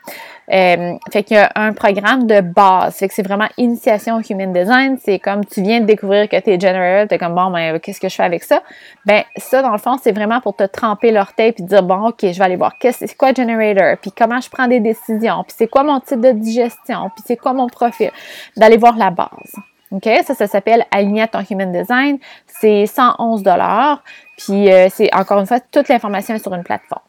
Euh, 0.52 0.94
fait 1.12 1.22
qu'il 1.22 1.36
y 1.36 1.40
a 1.40 1.50
un 1.54 1.72
programme 1.72 2.26
de 2.26 2.40
base. 2.40 2.96
Fait 2.96 3.08
que 3.08 3.14
c'est 3.14 3.26
vraiment 3.26 3.48
initiation 3.56 4.16
au 4.16 4.20
human 4.20 4.52
design. 4.52 4.98
C'est 5.02 5.18
comme 5.18 5.44
tu 5.44 5.62
viens 5.62 5.80
de 5.80 5.86
découvrir 5.86 6.28
que 6.28 6.38
tu 6.40 6.50
es 6.50 6.60
generator, 6.60 7.08
tu 7.08 7.14
es 7.14 7.18
comme 7.18 7.34
bon, 7.34 7.50
ben, 7.50 7.78
qu'est-ce 7.78 8.00
que 8.00 8.08
je 8.08 8.14
fais 8.14 8.24
avec 8.24 8.44
ça? 8.44 8.62
Ben, 9.06 9.22
ça, 9.36 9.62
dans 9.62 9.72
le 9.72 9.78
fond, 9.78 9.96
c'est 10.02 10.12
vraiment 10.12 10.40
pour 10.40 10.56
te 10.56 10.64
tremper 10.64 11.12
l'orteil 11.12 11.52
puis 11.52 11.64
dire 11.64 11.82
bon, 11.82 12.08
OK, 12.08 12.20
je 12.22 12.38
vais 12.38 12.44
aller 12.44 12.56
voir 12.56 12.78
qu'est-ce 12.78 13.06
c'est 13.06 13.16
quoi 13.16 13.32
generator, 13.32 13.96
puis 14.00 14.12
comment 14.12 14.40
je 14.40 14.48
prends 14.48 14.66
des 14.66 14.80
décisions, 14.80 15.44
puis 15.44 15.54
c'est 15.56 15.66
quoi 15.66 15.82
mon 15.82 16.00
type 16.00 16.20
de 16.20 16.30
digestion, 16.32 17.10
puis 17.14 17.24
c'est 17.26 17.36
quoi 17.36 17.52
mon 17.52 17.66
profil? 17.66 18.10
D'aller 18.56 18.76
voir 18.76 18.96
la 18.96 19.10
base. 19.10 19.54
OK? 19.90 20.08
Ça, 20.24 20.34
ça 20.34 20.46
s'appelle 20.46 20.84
Aligner 20.90 21.26
ton 21.28 21.40
Human 21.48 21.70
Design. 21.70 22.18
C'est 22.46 22.86
111 22.86 23.44
Puis 24.36 24.72
euh, 24.72 24.88
c'est 24.90 25.14
encore 25.14 25.38
une 25.38 25.46
fois, 25.46 25.60
toute 25.60 25.88
l'information 25.88 26.34
est 26.34 26.40
sur 26.40 26.52
une 26.52 26.64
plateforme. 26.64 27.02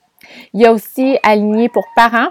Il 0.54 0.62
y 0.62 0.65
a 0.65 0.71
aussi 0.71 1.17
Aligner 1.24 1.69
pour 1.69 1.86
parents 1.95 2.30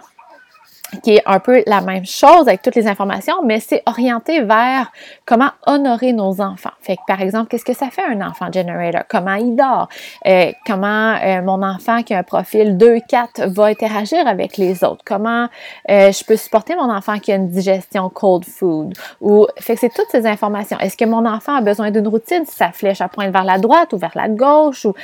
qui 1.03 1.17
est 1.17 1.23
un 1.27 1.41
peu 1.41 1.63
la 1.67 1.81
même 1.81 2.05
chose 2.05 2.49
avec 2.49 2.63
toutes 2.63 2.75
les 2.75 2.87
informations, 2.87 3.43
mais 3.45 3.61
c'est 3.61 3.83
orienté 3.87 4.43
vers 4.43 4.91
comment 5.27 5.51
honorer 5.67 6.13
nos 6.13 6.41
enfants. 6.41 6.71
Fait 6.81 6.97
que, 6.97 7.03
par 7.07 7.21
exemple, 7.21 7.49
qu'est-ce 7.49 7.65
que 7.65 7.75
ça 7.75 7.91
fait 7.91 8.05
un 8.05 8.21
enfant 8.27 8.51
generator? 8.53 9.03
Comment 9.09 9.35
il 9.35 9.57
dort? 9.57 9.89
Euh, 10.27 10.53
comment 10.67 11.15
euh, 11.15 11.43
mon 11.43 11.63
enfant 11.63 12.03
qui 12.03 12.15
a 12.15 12.19
un 12.19 12.23
profil 12.23 12.77
2-4 12.77 13.53
va 13.53 13.65
interagir 13.67 14.27
avec 14.27 14.57
les 14.57 14.85
autres? 14.85 15.03
Comment 15.05 15.49
euh, 15.91 16.13
je 16.13 16.25
peux 16.25 16.37
supporter 16.37 16.75
mon 16.75 16.91
enfant 16.91 17.19
qui 17.19 17.33
a 17.33 17.37
une 17.37 17.49
digestion 17.49 18.09
cold 18.09 18.45
food? 18.45 18.95
Ou, 19.21 19.47
fait 19.59 19.75
que 19.75 19.81
c'est 19.81 19.95
toutes 19.95 20.11
ces 20.11 20.27
informations. 20.27 20.79
Est-ce 20.79 20.97
que 20.97 21.05
mon 21.05 21.27
enfant 21.27 21.57
a 21.57 21.61
besoin 21.61 21.91
d'une 21.91 22.09
routine? 22.09 22.45
Si 22.47 22.57
sa 22.57 22.73
flèche 22.73 23.01
à 23.01 23.09
pointe 23.09 23.33
vers 23.33 23.45
la 23.45 23.59
droite 23.59 23.93
ou 23.93 23.99
vers 23.99 24.13
la 24.15 24.29
gauche? 24.29 24.85
Ou, 24.85 24.95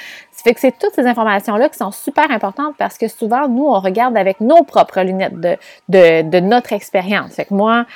fait 0.43 0.55
que 0.55 0.61
c'est 0.61 0.77
toutes 0.79 0.95
ces 0.95 1.07
informations-là 1.07 1.69
qui 1.69 1.77
sont 1.77 1.91
super 1.91 2.31
importantes 2.31 2.75
parce 2.79 2.97
que 2.97 3.09
souvent, 3.09 3.49
nous, 3.49 3.67
on 3.67 3.79
regarde 3.81 4.17
avec 4.17 4.41
nos 4.41 4.63
propres 4.65 5.01
lunettes 5.01 5.39
de, 5.39 5.57
de, 5.89 6.41
notre 6.41 6.73
expérience. 6.73 7.35
Fait 7.35 7.45
que 7.45 7.55
moi, 7.55 7.87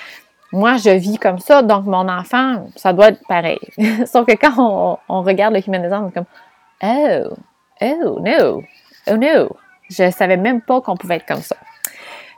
moi, 0.53 0.77
je 0.77 0.91
vis 0.91 1.19
comme 1.19 1.39
ça, 1.39 1.63
donc 1.63 1.85
mon 1.85 2.09
enfant, 2.09 2.67
ça 2.77 2.93
doit 2.93 3.09
être 3.09 3.27
pareil. 3.27 3.61
Sauf 4.07 4.27
que 4.27 4.37
quand 4.37 4.99
on, 5.09 5.23
regarde 5.23 5.55
le 5.55 5.61
human 5.67 5.83
design, 5.83 6.05
on 6.05 6.09
est 6.09 6.13
comme 6.13 6.25
Oh, 6.83 7.35
oh 7.81 8.21
no, 8.21 8.63
oh 9.09 9.17
no. 9.17 9.57
Je 9.91 10.11
savais 10.11 10.37
même 10.37 10.61
pas 10.61 10.81
qu'on 10.81 10.97
pouvait 10.97 11.17
être 11.17 11.27
comme 11.27 11.43
ça. 11.43 11.57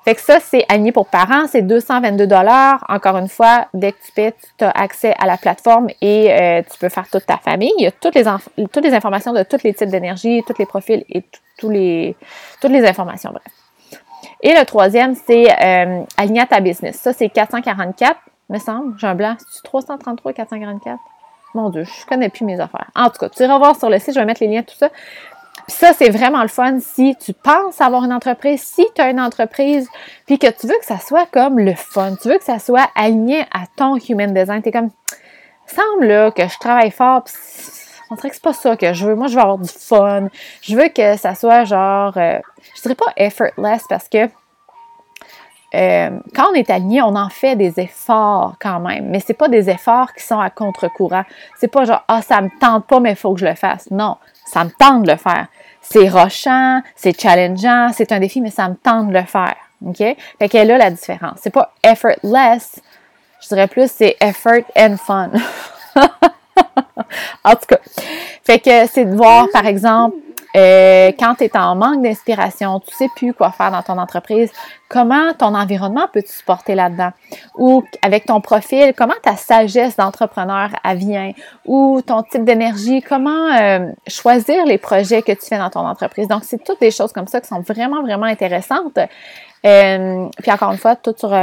Fait 0.06 0.14
que 0.14 0.20
ça, 0.20 0.38
c'est 0.38 0.64
aligné 0.68 0.92
pour 0.92 1.08
parents, 1.08 1.48
c'est 1.48 1.62
222 1.62 2.28
dollars. 2.28 2.84
Encore 2.88 3.16
une 3.16 3.28
fois, 3.28 3.66
dès 3.74 3.90
que 3.90 3.98
tu 4.06 4.12
paies, 4.12 4.34
tu 4.56 4.64
as 4.64 4.70
accès 4.70 5.14
à 5.18 5.26
la 5.26 5.36
plateforme 5.36 5.88
et 6.00 6.32
euh, 6.32 6.62
tu 6.62 6.78
peux 6.78 6.88
faire 6.88 7.08
toute 7.10 7.26
ta 7.26 7.38
famille. 7.38 7.72
Il 7.78 7.82
y 7.82 7.86
a 7.88 7.90
toutes 7.90 8.14
les, 8.14 8.28
informations 8.94 9.32
de 9.32 9.42
tous 9.42 9.64
les 9.64 9.74
types 9.74 9.88
d'énergie, 9.88 10.44
tous 10.46 10.54
les 10.60 10.66
profils 10.66 11.04
et 11.08 11.24
toutes 11.58 11.72
les 11.72 12.14
informations, 12.86 13.30
bref. 13.30 13.65
Et 14.42 14.52
le 14.52 14.64
troisième, 14.64 15.14
c'est 15.14 15.50
euh, 15.50 16.02
aligner 16.16 16.46
ta 16.46 16.60
business. 16.60 16.96
Ça, 16.96 17.12
c'est 17.12 17.28
444, 17.28 18.18
me 18.48 18.58
semble. 18.58 18.98
J'ai 18.98 19.06
un 19.06 19.14
blanc. 19.14 19.36
C'est 19.50 19.62
333 19.62 20.32
444? 20.32 20.98
Mon 21.54 21.70
Dieu, 21.70 21.84
je 21.84 22.06
connais 22.06 22.28
plus 22.28 22.44
mes 22.44 22.60
affaires. 22.60 22.90
En 22.94 23.08
tout 23.08 23.18
cas, 23.18 23.28
tu 23.30 23.42
iras 23.42 23.58
voir 23.58 23.76
sur 23.76 23.88
le 23.88 23.98
site, 23.98 24.14
je 24.14 24.20
vais 24.20 24.26
mettre 24.26 24.42
les 24.42 24.48
liens, 24.48 24.62
tout 24.62 24.76
ça. 24.76 24.90
Puis 25.66 25.74
ça, 25.76 25.92
c'est 25.94 26.10
vraiment 26.10 26.42
le 26.42 26.48
fun 26.48 26.78
si 26.80 27.16
tu 27.16 27.32
penses 27.32 27.80
avoir 27.80 28.04
une 28.04 28.12
entreprise, 28.12 28.62
si 28.62 28.86
tu 28.94 29.00
as 29.00 29.10
une 29.10 29.20
entreprise, 29.20 29.88
puis 30.26 30.38
que 30.38 30.48
tu 30.48 30.66
veux 30.66 30.78
que 30.78 30.84
ça 30.84 30.98
soit 30.98 31.26
comme 31.26 31.58
le 31.58 31.74
fun, 31.74 32.14
tu 32.20 32.28
veux 32.28 32.38
que 32.38 32.44
ça 32.44 32.58
soit 32.58 32.88
aligné 32.94 33.40
à 33.52 33.64
ton 33.74 33.96
human 33.96 34.32
design. 34.32 34.62
Tu 34.62 34.68
es 34.68 34.72
comme, 34.72 34.90
semble 35.66 36.06
là 36.06 36.30
que 36.30 36.46
je 36.46 36.58
travaille 36.58 36.90
fort, 36.90 37.24
puis 37.24 37.34
on 38.10 38.14
dirait 38.14 38.28
que 38.28 38.34
c'est 38.34 38.42
pas 38.44 38.52
ça 38.52 38.76
que 38.76 38.92
je 38.92 39.06
veux. 39.06 39.14
Moi, 39.14 39.26
je 39.28 39.34
veux 39.34 39.40
avoir 39.40 39.58
du 39.58 39.68
fun. 39.68 40.28
Je 40.62 40.76
veux 40.76 40.88
que 40.88 41.16
ça 41.16 41.34
soit 41.34 41.64
genre, 41.64 42.16
euh, 42.16 42.38
je 42.76 42.82
dirais 42.82 42.94
pas 42.94 43.12
effortless 43.16 43.84
parce 43.88 44.08
que 44.08 44.28
euh, 45.74 46.10
quand 46.34 46.50
on 46.52 46.54
est 46.54 46.70
aligné, 46.70 47.02
on 47.02 47.16
en 47.16 47.28
fait 47.28 47.56
des 47.56 47.80
efforts 47.80 48.54
quand 48.60 48.78
même, 48.80 49.08
mais 49.10 49.20
c'est 49.20 49.34
pas 49.34 49.48
des 49.48 49.68
efforts 49.68 50.12
qui 50.14 50.24
sont 50.24 50.38
à 50.38 50.48
contre-courant. 50.48 51.24
C'est 51.58 51.68
pas 51.68 51.84
genre 51.84 52.02
ah 52.08 52.22
ça 52.22 52.40
me 52.40 52.48
tente 52.60 52.86
pas 52.86 53.00
mais 53.00 53.10
il 53.10 53.16
faut 53.16 53.34
que 53.34 53.40
je 53.40 53.46
le 53.46 53.54
fasse. 53.54 53.90
Non, 53.90 54.16
ça 54.46 54.64
me 54.64 54.70
tente 54.70 55.02
de 55.02 55.10
le 55.10 55.16
faire. 55.16 55.48
C'est 55.82 56.08
rochant, 56.08 56.82
c'est 56.94 57.20
challengeant, 57.20 57.90
c'est 57.92 58.12
un 58.12 58.20
défi 58.20 58.40
mais 58.40 58.50
ça 58.50 58.68
me 58.68 58.76
tente 58.76 59.08
de 59.08 59.12
le 59.12 59.24
faire. 59.24 59.56
OK? 59.84 59.98
Fait 59.98 60.48
qu'elle 60.48 60.70
a 60.70 60.78
la 60.78 60.90
différence. 60.90 61.40
C'est 61.42 61.52
pas 61.52 61.74
effortless, 61.82 62.80
je 63.42 63.48
dirais 63.48 63.68
plus 63.68 63.90
c'est 63.90 64.16
effort 64.20 64.62
and 64.76 64.96
fun. 64.96 65.30
en 67.44 67.54
tout 67.54 67.66
cas, 67.68 67.78
fait 68.44 68.58
que 68.58 68.86
c'est 68.86 69.04
de 69.04 69.16
voir 69.16 69.46
par 69.52 69.66
exemple 69.66 70.16
euh, 70.56 71.12
quand 71.18 71.34
tu 71.34 71.44
es 71.44 71.56
en 71.56 71.74
manque 71.74 72.02
d'inspiration, 72.02 72.80
tu 72.80 72.94
sais 72.94 73.08
plus 73.14 73.34
quoi 73.34 73.50
faire 73.50 73.70
dans 73.70 73.82
ton 73.82 73.98
entreprise, 73.98 74.50
comment 74.88 75.34
ton 75.34 75.54
environnement 75.54 76.06
peut 76.10 76.22
te 76.22 76.30
supporter 76.30 76.74
là-dedans? 76.74 77.10
Ou 77.56 77.84
avec 78.00 78.24
ton 78.24 78.40
profil, 78.40 78.94
comment 78.96 79.14
ta 79.22 79.36
sagesse 79.36 79.96
d'entrepreneur 79.96 80.70
vient? 80.94 81.32
Ou 81.66 82.00
ton 82.00 82.22
type 82.22 82.44
d'énergie, 82.44 83.02
comment 83.02 83.52
euh, 83.54 83.90
choisir 84.06 84.64
les 84.64 84.78
projets 84.78 85.20
que 85.20 85.32
tu 85.32 85.46
fais 85.46 85.58
dans 85.58 85.70
ton 85.70 85.86
entreprise? 85.86 86.26
Donc, 86.26 86.44
c'est 86.44 86.62
toutes 86.64 86.80
des 86.80 86.90
choses 86.90 87.12
comme 87.12 87.26
ça 87.26 87.42
qui 87.42 87.48
sont 87.48 87.60
vraiment, 87.60 88.02
vraiment 88.02 88.26
intéressantes. 88.26 88.98
Euh, 89.66 90.28
puis 90.38 90.52
encore 90.52 90.72
une 90.72 90.78
fois, 90.78 90.96
tout 90.96 91.14
sur, 91.18 91.36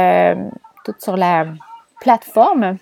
tout 0.84 0.94
sur 0.98 1.16
la 1.16 1.46
plateforme. 2.00 2.78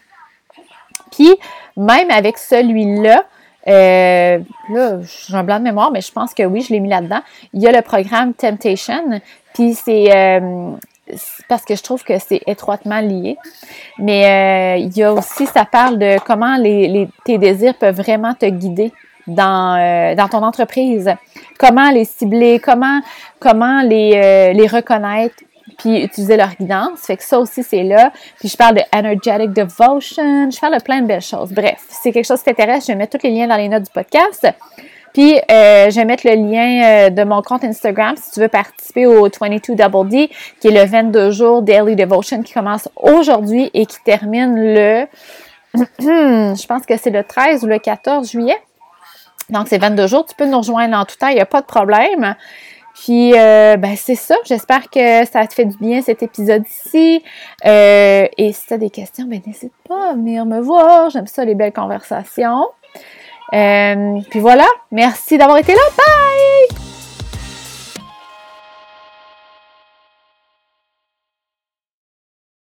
Puis, 1.11 1.35
même 1.77 2.11
avec 2.11 2.39
celui-là, 2.39 3.25
euh, 3.69 4.39
là, 4.71 4.99
j'ai 5.03 5.35
un 5.35 5.45
blanc 5.45 5.59
de 5.59 5.65
mémoire, 5.65 5.91
mais 5.91 6.01
je 6.01 6.11
pense 6.11 6.35
que 6.35 6.43
oui, 6.43 6.63
je 6.63 6.73
l'ai 6.73 6.81
mis 6.81 6.89
là-dedans. 6.89 7.21
Il 7.53 7.63
y 7.63 7.69
a 7.69 7.73
le 7.73 7.83
programme 7.83 8.35
Temptation, 8.35 9.21
puis 9.55 9.75
c'est 9.75 10.15
euh, 10.15 10.73
parce 11.49 11.65
que 11.65 11.77
je 11.77 11.83
trouve 11.83 12.03
que 12.03 12.19
c'est 12.19 12.41
étroitement 12.47 13.01
lié. 13.01 13.37
Mais 13.99 14.25
euh, 14.25 14.77
il 14.79 14.97
y 14.97 15.03
a 15.03 15.13
aussi, 15.13 15.47
ça 15.47 15.65
parle 15.65 15.99
de 15.99 16.19
comment 16.25 16.57
les, 16.57 17.09
tes 17.25 17.39
désirs 17.39 17.75
peuvent 17.75 17.97
vraiment 17.97 18.35
te 18.35 18.47
guider 18.47 18.93
dans, 19.29 20.17
dans 20.17 20.29
ton 20.29 20.43
entreprise. 20.43 21.13
Comment 21.59 21.91
les 21.91 22.05
cibler, 22.05 22.59
comment, 22.59 23.01
comment 23.39 23.83
les, 23.83 24.53
les 24.53 24.67
reconnaître, 24.67 25.37
puis 25.83 26.03
utiliser 26.05 26.37
leur 26.37 26.55
guidance. 26.55 27.01
Fait 27.01 27.17
que 27.17 27.25
ça 27.25 27.41
aussi, 27.41 27.63
c'est 27.63 27.83
là. 27.83 28.13
Puis 28.39 28.49
je 28.49 28.57
parle 28.57 28.77
de 28.77 28.83
Energetic 28.95 29.53
Devotion, 29.53 30.51
je 30.51 30.61
parle 30.61 30.79
de 30.79 30.83
plein 30.83 31.01
de 31.01 31.07
belles 31.07 31.21
choses. 31.21 31.53
Bref, 31.53 31.79
si 31.89 31.97
c'est 32.03 32.13
quelque 32.13 32.27
chose 32.27 32.39
qui 32.39 32.45
t'intéresse, 32.45 32.87
je 32.87 32.93
vais 32.93 32.99
mettre 32.99 33.19
tous 33.19 33.27
les 33.27 33.35
liens 33.35 33.49
dans 33.49 33.57
les 33.57 33.69
notes 33.69 33.85
du 33.85 33.91
podcast. 33.91 34.47
Puis, 35.13 35.37
euh, 35.51 35.91
je 35.91 35.97
vais 35.97 36.05
mettre 36.07 36.27
le 36.27 36.35
lien 36.37 36.85
euh, 36.85 37.11
de 37.11 37.25
mon 37.25 37.43
compte 37.43 37.65
Instagram 37.65 38.15
si 38.17 38.31
tu 38.31 38.41
veux 38.41 38.49
participer 38.49 39.05
au 39.07 39.29
22 39.29 39.75
Double 39.75 40.09
D, 40.09 40.31
qui 40.61 40.69
est 40.69 40.71
le 40.71 40.89
22 40.89 41.31
jours 41.33 41.63
Daily 41.63 41.97
Devotion 41.97 42.43
qui 42.43 42.55
commence 42.55 42.89
aujourd'hui 42.97 43.71
et 43.75 43.85
qui 43.85 43.99
termine 44.05 44.55
le, 44.55 45.07
je 45.99 46.67
pense 46.67 46.87
que 46.87 46.97
c'est 46.97 47.11
le 47.11 47.25
13 47.25 47.65
ou 47.65 47.67
le 47.67 47.79
14 47.79 48.31
juillet. 48.31 48.57
Donc, 49.51 49.69
c'est 49.69 49.79
22 49.79 50.07
jours. 50.07 50.25
Tu 50.25 50.35
peux 50.35 50.47
nous 50.47 50.59
rejoindre 50.59 50.97
en 50.97 51.05
tout 51.05 51.17
temps, 51.17 51.29
il 51.29 51.35
n'y 51.35 51.41
a 51.41 51.47
pas 51.47 51.61
de 51.61 51.67
problème. 51.67 52.35
Puis, 52.95 53.33
euh, 53.35 53.77
ben, 53.77 53.97
c'est 53.97 54.15
ça. 54.15 54.35
J'espère 54.45 54.91
que 54.91 55.25
ça 55.27 55.47
te 55.47 55.55
fait 55.55 55.65
du 55.65 55.77
bien 55.77 56.03
cet 56.03 56.23
épisode-ci. 56.23 57.23
Euh, 57.65 58.27
et 58.37 58.53
si 58.53 58.67
tu 58.67 58.75
as 58.75 58.79
des 58.79 58.91
questions, 58.91 59.25
ben, 59.27 59.41
n'hésite 59.47 59.73
pas 59.89 60.11
à 60.11 60.13
venir 60.13 60.45
me 60.45 60.61
voir. 60.61 61.11
J'aime 61.11 61.27
ça, 61.27 61.45
les 61.45 61.55
belles 61.55 61.73
conversations. 61.73 62.69
Euh, 63.55 64.19
puis 64.31 64.41
voilà. 64.41 64.67
Merci 64.91 65.39
d'avoir 65.39 65.59
été 65.59 65.73
là. 65.73 65.81
Bye! 65.97 66.92